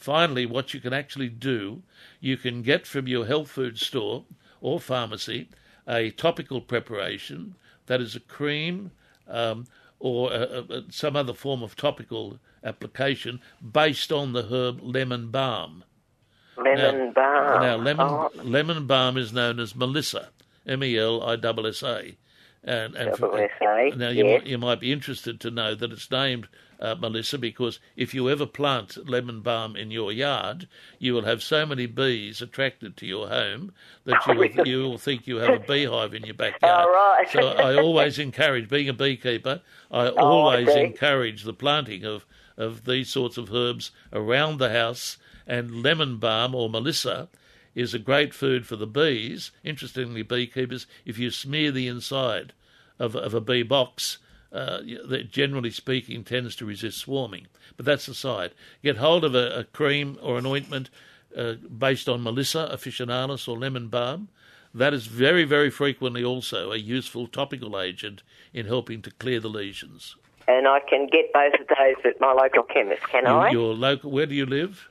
Finally, 0.04 0.46
what 0.46 0.74
you 0.74 0.80
can 0.82 0.94
actually 0.94 1.30
do, 1.30 1.82
you 2.20 2.36
can 2.36 2.62
get 2.62 2.86
from 2.86 3.08
your 3.08 3.26
health 3.26 3.50
food 3.50 3.80
store 3.80 4.26
or 4.60 4.80
pharmacy 4.80 5.48
a 5.88 6.12
topical 6.12 6.60
preparation 6.62 7.56
that 7.86 8.02
is 8.02 8.16
a 8.16 8.20
cream 8.20 8.92
um, 9.28 9.66
or 10.00 10.32
a, 10.34 10.42
a, 10.42 10.62
a- 10.80 10.84
some 10.89 11.16
other 11.16 11.34
form 11.34 11.63
of 11.63 11.76
topical 11.76 12.38
application 12.63 13.39
based 13.62 14.12
on 14.12 14.34
the 14.34 14.44
herb 14.44 14.80
lemon 14.82 15.30
balm. 15.32 15.84
Lemon 16.58 17.13
balm. 17.13 17.62
Now, 17.62 17.76
lemon 17.78 18.08
Oh, 18.10 18.30
lemon 18.44 18.86
balm 18.86 19.18
is 19.18 19.32
known 19.34 19.60
as 19.60 19.76
Melissa, 19.76 20.30
M 20.68 20.84
E 20.84 20.98
L 20.98 21.24
I 21.24 21.34
S 21.36 21.42
S 21.44 21.84
A, 21.84 22.18
and 22.63 22.96
and 22.96 23.18
now 23.98 24.10
you 24.10 24.26
yes. 24.26 24.42
might, 24.42 24.48
you 24.48 24.58
might 24.58 24.80
be 24.80 24.92
interested 24.92 25.39
to 25.42 25.52
know 25.52 25.76
that 25.76 25.92
it's 25.92 26.12
named 26.12 26.48
uh, 26.84 26.96
Melissa 27.00 27.38
because 27.38 27.80
if 27.96 28.13
you 28.13 28.30
ever 28.30 28.46
plant 28.46 29.10
lemon 29.10 29.39
balm 29.39 29.76
in 29.78 29.89
your 29.89 30.12
yard, 30.12 30.67
you 31.00 31.13
will 31.13 31.24
have 31.24 31.41
so 31.41 31.65
many 31.65 31.86
bees 31.86 32.41
attracted 32.41 32.98
to 32.98 33.06
your 33.08 33.30
home 33.30 33.72
that 34.04 34.22
you 34.28 34.36
will, 34.36 34.50
you 34.67 34.80
will 34.82 34.98
think 34.98 35.26
you 35.26 35.38
have 35.38 35.56
a 35.56 35.65
beehive 35.65 36.13
in 36.13 36.24
your 36.26 36.34
backyard. 36.36 36.88
Right. 36.88 37.26
So 37.32 37.48
I 37.48 37.76
always 37.76 38.19
encourage, 38.19 38.67
being 38.69 38.89
a 38.89 38.93
beekeeper, 38.93 39.62
I 39.89 40.08
Oh, 40.10 40.15
always 40.17 40.67
see. 40.72 40.82
encourage 40.82 41.43
the 41.43 41.54
planting 41.54 42.04
of, 42.04 42.26
of 42.58 42.84
these 42.86 43.10
sorts 43.10 43.38
of 43.38 43.54
herbs 43.54 43.91
around 44.12 44.58
the 44.60 44.72
house. 44.72 45.17
And 45.48 45.82
lemon 45.84 46.17
balm 46.17 46.54
or 46.56 46.69
melissa 46.69 47.28
is 47.76 47.93
a 47.93 48.00
great 48.00 48.34
food 48.34 48.65
for 48.67 48.76
the 48.76 48.88
bees. 48.88 49.52
Interestingly, 49.63 50.22
beekeepers, 50.22 50.86
if 51.06 51.17
you 51.17 51.32
smear 51.32 51.72
the 51.72 51.88
inside 51.88 52.54
of, 53.00 53.15
of 53.15 53.34
a 53.34 53.41
bee 53.41 53.63
box, 53.63 54.17
uh, 54.54 54.82
that 55.08 55.32
generally 55.32 55.72
speaking 55.72 56.24
tends 56.24 56.56
to 56.56 56.66
resist 56.66 57.00
swarming. 57.00 57.48
But 57.76 57.86
that's 57.86 58.08
aside. 58.08 58.52
Get 58.84 58.98
hold 58.98 59.26
of 59.26 59.34
a, 59.34 59.60
a 59.60 59.63
cream 59.63 60.18
or 60.22 60.38
an 60.38 60.46
ointment 60.46 60.89
uh, 61.36 61.54
based 61.54 62.08
on 62.08 62.22
Melissa 62.22 62.70
officinalis 62.72 63.48
or 63.48 63.58
lemon 63.58 63.88
balm. 63.88 64.30
That 64.74 64.94
is 64.94 65.08
very, 65.08 65.44
very 65.44 65.70
frequently 65.70 66.24
also 66.24 66.72
a 66.72 66.78
useful 66.78 67.28
topical 67.28 67.80
agent 67.80 68.24
in 68.54 68.66
helping 68.66 69.02
to 69.04 69.12
clear 69.12 69.39
the 69.39 69.50
lesions. 69.50 70.16
and 70.48 70.68
I 70.68 70.80
can 70.82 71.08
get 71.08 71.32
both 71.34 71.54
of 71.60 71.68
those 71.68 72.06
at 72.06 72.20
my 72.20 72.34
local 72.34 72.63
chemist, 72.63 73.04
can 73.10 73.26
I? 73.28 73.50
Your 73.52 73.74
local, 73.74 74.12
where 74.12 74.26
do 74.26 74.36
you 74.36 74.46
live? 74.46 74.88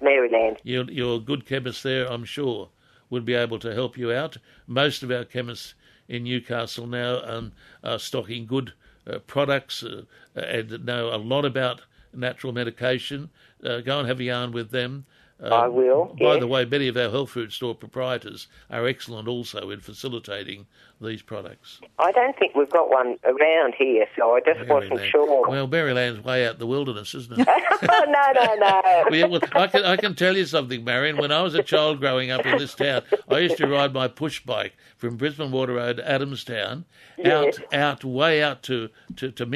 Maryland. 0.00 0.58
Your, 0.62 0.84
your 0.90 1.20
good 1.20 1.46
chemist 1.46 1.82
there, 1.82 2.10
I'm 2.10 2.24
sure, 2.24 2.68
would 3.10 3.24
be 3.24 3.34
able 3.34 3.58
to 3.60 3.74
help 3.74 3.96
you 3.96 4.12
out. 4.12 4.36
Most 4.66 5.02
of 5.02 5.10
our 5.10 5.24
chemists 5.24 5.74
in 6.08 6.24
Newcastle 6.24 6.86
now 6.86 7.22
um, 7.24 7.52
are 7.82 7.98
stocking 7.98 8.46
good 8.46 8.72
uh, 9.06 9.18
products 9.20 9.82
uh, 9.82 10.02
and 10.34 10.84
know 10.84 11.14
a 11.14 11.16
lot 11.16 11.44
about 11.44 11.82
natural 12.14 12.52
medication. 12.52 13.30
Uh, 13.64 13.80
go 13.80 13.98
and 13.98 14.08
have 14.08 14.20
a 14.20 14.24
yarn 14.24 14.52
with 14.52 14.70
them. 14.70 15.06
Uh, 15.42 15.48
I 15.48 15.66
will, 15.66 16.14
By 16.20 16.34
yes. 16.34 16.40
the 16.40 16.46
way, 16.46 16.64
many 16.64 16.86
of 16.86 16.96
our 16.96 17.10
health 17.10 17.30
food 17.30 17.52
store 17.52 17.74
proprietors 17.74 18.46
are 18.70 18.86
excellent 18.86 19.26
also 19.26 19.70
in 19.70 19.80
facilitating 19.80 20.66
these 21.02 21.22
products. 21.22 21.80
I 21.98 22.12
don't 22.12 22.36
think 22.38 22.54
we've 22.54 22.70
got 22.70 22.88
one 22.90 23.18
around 23.24 23.74
here, 23.76 24.06
so 24.16 24.34
I 24.36 24.40
just 24.40 24.68
wasn't 24.68 25.00
sure. 25.04 25.48
Well, 25.48 25.66
Maryland's 25.66 26.24
way 26.24 26.46
out 26.46 26.54
in 26.54 26.58
the 26.60 26.66
wilderness, 26.66 27.14
isn't 27.14 27.38
it? 27.40 27.48
oh, 27.48 27.78
no, 28.06 28.44
no, 28.44 28.54
no. 28.54 29.04
Yeah, 29.16 29.26
well, 29.26 29.40
I 29.52 29.66
can 29.66 29.84
I 29.84 29.96
can 29.96 30.14
tell 30.14 30.36
you 30.36 30.44
something, 30.46 30.84
Marion. 30.84 31.16
When 31.16 31.32
I 31.32 31.42
was 31.42 31.54
a 31.54 31.62
child 31.62 32.00
growing 32.00 32.30
up 32.30 32.46
in 32.46 32.58
this 32.58 32.74
town, 32.74 33.02
I 33.28 33.38
used 33.40 33.56
to 33.58 33.66
ride 33.66 33.92
my 33.92 34.08
push 34.08 34.40
bike 34.40 34.74
from 34.96 35.16
Brisbane 35.16 35.50
Water 35.50 35.74
Road 35.74 35.96
to 35.98 36.02
Adamstown, 36.02 36.84
out 37.24 37.46
Yes. 37.46 37.58
out 37.72 38.04
way 38.04 38.42
out 38.42 38.62
to 38.64 38.88
to, 39.16 39.30
to 39.32 39.46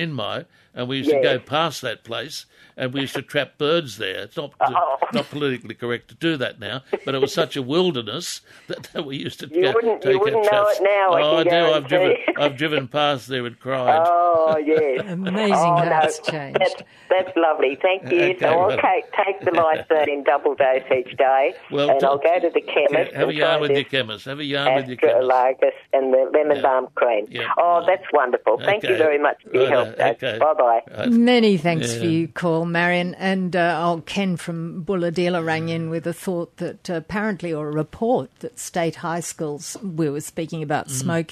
and 0.77 0.89
we 0.89 0.99
used 0.99 1.09
to 1.11 1.23
go 1.23 1.39
past 1.39 1.81
that 1.81 2.05
place, 2.05 2.45
and 2.77 2.93
we 2.93 3.01
used 3.01 3.15
to 3.15 3.23
trap 3.23 3.57
birds 3.57 3.97
there. 3.97 4.19
It's 4.25 4.37
not 4.37 4.53
Oh. 4.61 4.99
not 5.15 5.31
politically 5.31 5.75
correct 5.75 6.09
to 6.09 6.15
do 6.15 6.37
that 6.37 6.61
now, 6.61 6.83
but 7.05 7.15
it 7.15 7.21
was 7.21 7.33
such 7.33 7.57
a 7.57 7.63
wilderness 7.63 8.43
that, 8.69 8.83
that 8.93 9.07
we 9.07 9.17
used 9.17 9.41
to 9.41 9.47
You 9.49 9.63
go, 9.63 9.73
wouldn't- 9.75 10.03
take 10.03 10.15
our 10.17 10.21
wouldn't 10.21 10.43
know 10.45 10.49
traps. 10.51 10.79
it 10.79 10.83
now, 10.83 11.09
Oh, 11.13 11.36
I, 11.39 11.45
can 11.45 11.65
do. 11.65 11.73
I've 11.73 11.89
driven. 11.89 12.17
I've 12.39 12.57
driven 12.57 12.89
past 12.89 13.29
there 13.29 13.45
and 13.47 13.59
cried. 13.59 14.05
Oh, 14.07 14.57
yes. 14.65 15.03
Amazing 15.07 15.53
oh, 15.55 15.77
how 15.77 15.85
no, 15.85 16.01
it's 16.03 16.19
changed. 16.21 16.59
That's, 16.61 16.75
that's 17.09 17.37
lovely. 17.37 17.79
Thank 17.81 18.11
you. 18.11 18.19
Okay, 18.23 18.39
so 18.39 18.47
I'll 18.47 18.67
well- 18.69 18.77
take, 18.79 19.05
take 19.13 19.41
the 19.41 19.51
lysine 19.53 20.09
in 20.09 20.25
double 20.25 20.55
dose 20.55 20.83
each 20.97 21.17
day, 21.17 21.55
Well, 21.71 21.91
and 21.91 22.03
I'll 22.05 22.19
go 22.19 22.39
to 22.41 22.51
the 22.51 22.61
chemist 22.61 23.13
have 23.13 23.29
a 23.29 23.31
and 23.31 23.39
yarn 23.39 23.61
with 23.61 23.71
your 23.73 23.85
chemist. 23.85 24.25
Have 24.27 24.39
a 24.41 24.45
yarn 24.45 24.75
with 24.77 24.89
your 24.89 24.97
chemist. 24.97 25.31
and 25.93 26.13
the 26.13 26.31
lemon 26.33 26.57
Yeah. 26.57 26.63
balm 26.63 26.89
cream. 26.95 27.27
Yeah. 27.31 27.49
Oh, 27.59 27.83
that's 27.87 28.05
wonderful. 28.13 28.59
Thank 28.59 28.85
you 28.85 28.97
very 28.97 29.19
much 29.19 29.43
for 29.43 29.55
your 29.55 29.65
Righto. 29.71 29.85
help, 29.85 30.17
Okay. 30.23 30.39
Bye 30.39 30.55
bye. 30.55 30.81
Right. 30.99 31.11
Many 31.11 31.57
thanks 31.57 31.95
Yeah. 31.95 32.01
for 32.01 32.07
your 32.07 32.29
call, 32.29 32.65
Marion. 32.67 33.15
And 33.17 33.55
uh, 33.57 33.81
oh, 33.83 34.03
Ken 34.07 34.37
from 34.37 34.85
Bulahdelah 34.85 35.45
rang 35.45 35.69
in 35.69 35.91
with 35.91 36.07
a 36.07 36.13
thought 36.13 36.57
that 36.59 36.89
uh, 36.91 36.95
apparently, 36.95 37.53
or 37.53 37.69
a 37.69 37.73
report 37.73 38.31
that 38.41 38.59
state 38.59 38.97
high 38.97 39.21
schools, 39.21 39.77
we 39.83 40.09
were 40.11 40.21
speaking 40.21 40.63
about 40.63 40.91
smoking, 40.91 41.26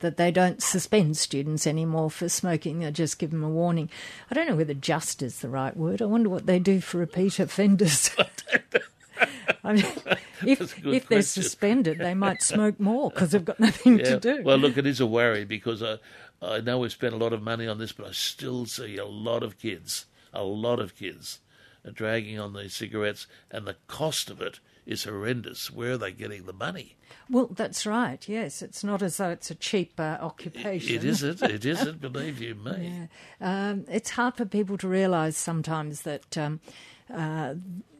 that 0.00 0.16
they 0.16 0.30
don't 0.30 0.62
suspend 0.62 1.16
students 1.16 1.66
anymore 1.66 2.10
for 2.10 2.28
smoking. 2.28 2.80
They 2.80 2.90
just 2.90 3.18
give 3.18 3.30
them 3.30 3.44
a 3.44 3.48
warning. 3.48 3.88
I 4.30 4.34
don't 4.34 4.48
know 4.48 4.56
whether 4.56 4.74
just 4.74 5.22
is 5.22 5.40
the 5.40 5.48
right 5.48 5.76
word. 5.76 6.02
I 6.02 6.06
wonder 6.06 6.28
what 6.28 6.46
they 6.46 6.58
do 6.58 6.80
for 6.80 6.98
repeat 6.98 7.38
offenders. 7.38 8.10
I 9.64 9.72
mean, 9.72 9.86
if 10.46 10.86
if 10.86 11.08
they're 11.08 11.22
suspended, 11.22 11.98
they 11.98 12.14
might 12.14 12.42
smoke 12.52 12.78
more 12.78 13.10
because 13.10 13.30
they've 13.30 13.44
got 13.44 13.58
nothing 13.58 13.98
to 13.98 14.20
do. 14.20 14.42
Well, 14.42 14.58
look, 14.58 14.76
it 14.76 14.86
is 14.86 15.00
a 15.00 15.06
worry 15.06 15.44
because 15.44 15.82
I, 15.82 15.98
I 16.42 16.60
know 16.60 16.78
we've 16.78 16.92
spent 16.92 17.14
a 17.14 17.18
lot 17.18 17.32
of 17.32 17.42
money 17.42 17.66
on 17.66 17.78
this, 17.78 17.92
but 17.92 18.06
I 18.06 18.12
still 18.12 18.66
see 18.66 18.98
a 18.98 19.06
lot 19.06 19.42
of 19.42 19.58
kids, 19.58 20.06
a 20.32 20.44
lot 20.44 20.80
of 20.80 20.96
kids 20.96 21.40
are 21.84 21.92
dragging 21.92 22.38
on 22.38 22.52
these 22.52 22.74
cigarettes, 22.74 23.26
and 23.50 23.66
the 23.66 23.76
cost 23.86 24.30
of 24.30 24.40
it 24.42 24.60
is 24.86 25.04
horrendous. 25.04 25.70
Where 25.70 25.92
are 25.92 25.98
they 25.98 26.12
getting 26.12 26.46
the 26.46 26.52
money? 26.52 26.96
Well, 27.30 27.46
that's 27.46 27.86
right. 27.86 28.26
Yes, 28.28 28.62
it's 28.62 28.84
not 28.84 29.02
as 29.02 29.16
though 29.16 29.30
it's 29.30 29.50
a 29.50 29.54
cheap 29.54 29.98
uh, 29.98 30.18
occupation. 30.20 30.94
It, 30.94 31.04
it 31.04 31.08
isn't. 31.08 31.42
It 31.42 31.64
isn't. 31.64 32.00
believe 32.00 32.40
you 32.40 32.54
me. 32.54 33.08
Yeah. 33.40 33.70
Um, 33.70 33.84
it's 33.88 34.10
hard 34.10 34.36
for 34.36 34.44
people 34.44 34.78
to 34.78 34.88
realise 34.88 35.36
sometimes 35.36 36.02
that. 36.02 36.36
Um, 36.36 36.60
uh, 37.12 37.54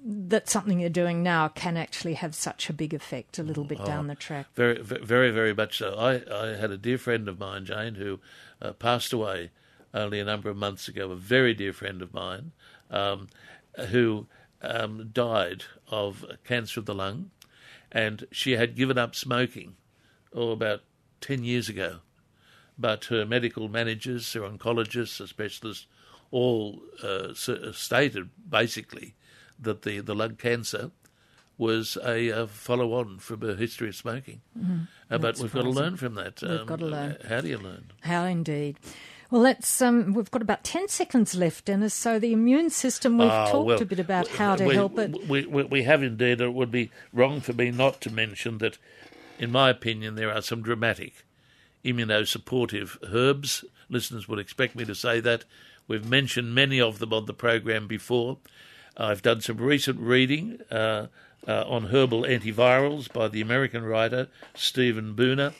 that 0.06 0.50
something 0.50 0.80
you're 0.80 0.90
doing 0.90 1.22
now 1.22 1.48
can 1.48 1.78
actually 1.78 2.12
have 2.14 2.34
such 2.34 2.68
a 2.68 2.74
big 2.74 2.92
effect 2.92 3.38
a 3.38 3.42
little 3.42 3.64
bit 3.64 3.78
oh, 3.80 3.86
down 3.86 4.06
the 4.06 4.14
track. 4.14 4.46
Very, 4.54 4.80
very, 4.82 5.30
very 5.30 5.54
much 5.54 5.78
so. 5.78 5.94
I, 5.94 6.20
I 6.30 6.56
had 6.56 6.70
a 6.70 6.76
dear 6.76 6.98
friend 6.98 7.26
of 7.26 7.38
mine, 7.38 7.64
Jane, 7.64 7.94
who 7.94 8.20
uh, 8.60 8.72
passed 8.72 9.14
away 9.14 9.50
only 9.94 10.20
a 10.20 10.24
number 10.24 10.50
of 10.50 10.58
months 10.58 10.88
ago. 10.88 11.10
A 11.10 11.16
very 11.16 11.54
dear 11.54 11.72
friend 11.72 12.02
of 12.02 12.12
mine, 12.12 12.52
um, 12.90 13.28
who 13.90 14.26
um, 14.60 15.10
died 15.12 15.64
of 15.88 16.24
cancer 16.44 16.80
of 16.80 16.86
the 16.86 16.94
lung, 16.94 17.30
and 17.92 18.26
she 18.30 18.52
had 18.52 18.76
given 18.76 18.98
up 18.98 19.14
smoking, 19.14 19.76
oh, 20.32 20.50
about 20.50 20.82
ten 21.20 21.44
years 21.44 21.68
ago. 21.68 21.98
But 22.76 23.04
her 23.06 23.24
medical 23.24 23.68
managers, 23.68 24.32
her 24.32 24.40
oncologists, 24.40 25.20
her 25.20 25.26
specialists, 25.26 25.86
all 26.30 26.82
uh, 27.02 27.32
stated 27.34 28.30
basically 28.48 29.14
that 29.60 29.82
the, 29.82 30.00
the 30.00 30.14
lung 30.14 30.34
cancer 30.34 30.90
was 31.56 31.96
a, 32.04 32.28
a 32.30 32.46
follow 32.48 32.94
on 32.94 33.18
from 33.18 33.40
her 33.42 33.54
history 33.54 33.88
of 33.88 33.94
smoking. 33.94 34.40
Mm-hmm. 34.58 34.82
Uh, 35.08 35.18
but 35.18 35.38
we've 35.38 35.52
got 35.52 35.62
to 35.62 35.70
learn 35.70 35.96
from 35.96 36.14
that. 36.14 36.42
We've 36.42 36.60
um, 36.60 36.66
got 36.66 36.80
to 36.80 36.86
learn. 36.86 37.16
How 37.28 37.40
do 37.40 37.48
you 37.48 37.58
learn? 37.58 37.92
How 38.00 38.24
indeed. 38.24 38.76
Well, 39.30 39.42
let's. 39.42 39.82
Um, 39.82 40.12
we've 40.12 40.30
got 40.30 40.42
about 40.42 40.64
ten 40.64 40.88
seconds 40.88 41.34
left, 41.34 41.66
Dennis. 41.66 41.94
So 41.94 42.18
the 42.18 42.32
immune 42.32 42.70
system. 42.70 43.18
We've 43.18 43.30
oh, 43.30 43.50
talked 43.50 43.66
well, 43.66 43.82
a 43.82 43.84
bit 43.84 43.98
about 43.98 44.28
how 44.28 44.56
to 44.56 44.64
we, 44.64 44.74
help 44.74 44.98
it. 44.98 45.28
We, 45.28 45.46
we, 45.46 45.64
we 45.64 45.82
have 45.84 46.02
indeed. 46.02 46.40
It 46.40 46.52
would 46.52 46.70
be 46.70 46.90
wrong 47.12 47.40
for 47.40 47.52
me 47.52 47.70
not 47.70 48.00
to 48.02 48.10
mention 48.10 48.58
that, 48.58 48.78
in 49.38 49.50
my 49.50 49.70
opinion, 49.70 50.14
there 50.14 50.32
are 50.32 50.42
some 50.42 50.62
dramatic 50.62 51.24
immunosupportive 51.84 52.96
herbs. 53.12 53.64
Listeners 53.88 54.28
would 54.28 54.38
expect 54.38 54.76
me 54.76 54.84
to 54.84 54.94
say 54.94 55.20
that. 55.20 55.44
We've 55.86 56.08
mentioned 56.08 56.54
many 56.54 56.80
of 56.80 56.98
them 56.98 57.12
on 57.12 57.26
the 57.26 57.34
program 57.34 57.86
before. 57.86 58.38
I've 58.96 59.22
done 59.22 59.40
some 59.40 59.58
recent 59.58 60.00
reading 60.00 60.60
uh, 60.70 61.08
uh, 61.46 61.64
on 61.66 61.86
herbal 61.86 62.22
antivirals 62.22 63.12
by 63.12 63.28
the 63.28 63.42
American 63.42 63.84
writer 63.84 64.28
Stephen 64.54 65.14
Buhner, 65.14 65.52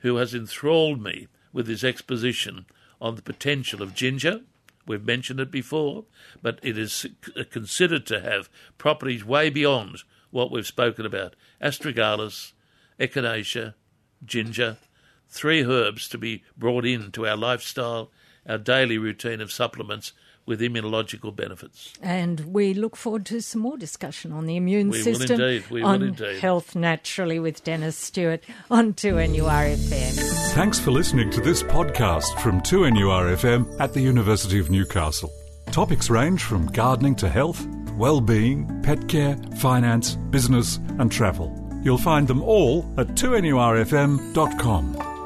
who 0.00 0.16
has 0.16 0.34
enthralled 0.34 1.00
me 1.00 1.28
with 1.52 1.68
his 1.68 1.84
exposition 1.84 2.66
on 3.00 3.16
the 3.16 3.22
potential 3.22 3.82
of 3.82 3.94
ginger. 3.94 4.42
We've 4.86 5.04
mentioned 5.04 5.40
it 5.40 5.50
before, 5.50 6.04
but 6.42 6.58
it 6.62 6.78
is 6.78 7.06
considered 7.50 8.06
to 8.06 8.20
have 8.20 8.48
properties 8.78 9.24
way 9.24 9.50
beyond 9.50 9.98
what 10.30 10.50
we've 10.50 10.66
spoken 10.66 11.04
about. 11.04 11.36
Astragalus, 11.60 12.52
echinacea, 12.98 13.74
ginger, 14.24 14.78
three 15.28 15.62
herbs 15.62 16.08
to 16.08 16.18
be 16.18 16.42
brought 16.56 16.86
into 16.86 17.26
our 17.26 17.36
lifestyle, 17.36 18.10
our 18.48 18.58
daily 18.58 18.98
routine 18.98 19.40
of 19.40 19.52
supplements 19.52 20.12
with 20.48 20.60
immunological 20.60 21.36
benefits. 21.36 21.92
And 22.02 22.40
we 22.40 22.74
look 22.74 22.96
forward 22.96 23.24
to 23.26 23.40
some 23.40 23.62
more 23.62 23.76
discussion 23.76 24.32
on 24.32 24.46
the 24.46 24.56
immune 24.56 24.88
we 24.88 25.02
system. 25.02 25.38
Will 25.38 25.46
indeed. 25.46 25.70
We 25.70 25.82
on 25.82 26.00
will 26.00 26.08
indeed. 26.08 26.40
Health 26.40 26.74
Naturally 26.74 27.38
with 27.38 27.62
Dennis 27.62 27.96
Stewart 27.96 28.42
on 28.70 28.94
2NURFM. 28.94 30.54
Thanks 30.54 30.80
for 30.80 30.90
listening 30.90 31.30
to 31.30 31.40
this 31.40 31.62
podcast 31.62 32.40
from 32.40 32.60
2NURFM 32.62 33.78
at 33.78 33.92
the 33.92 34.00
University 34.00 34.58
of 34.58 34.70
Newcastle. 34.70 35.30
Topics 35.70 36.08
range 36.08 36.42
from 36.42 36.66
gardening 36.68 37.14
to 37.16 37.28
health, 37.28 37.66
well-being, 37.98 38.82
pet 38.82 39.06
care, 39.06 39.36
finance, 39.58 40.16
business 40.30 40.78
and 40.98 41.12
travel. 41.12 41.54
You'll 41.84 41.98
find 41.98 42.26
them 42.26 42.42
all 42.42 42.90
at 42.96 43.08
2NURFM.com. 43.08 45.17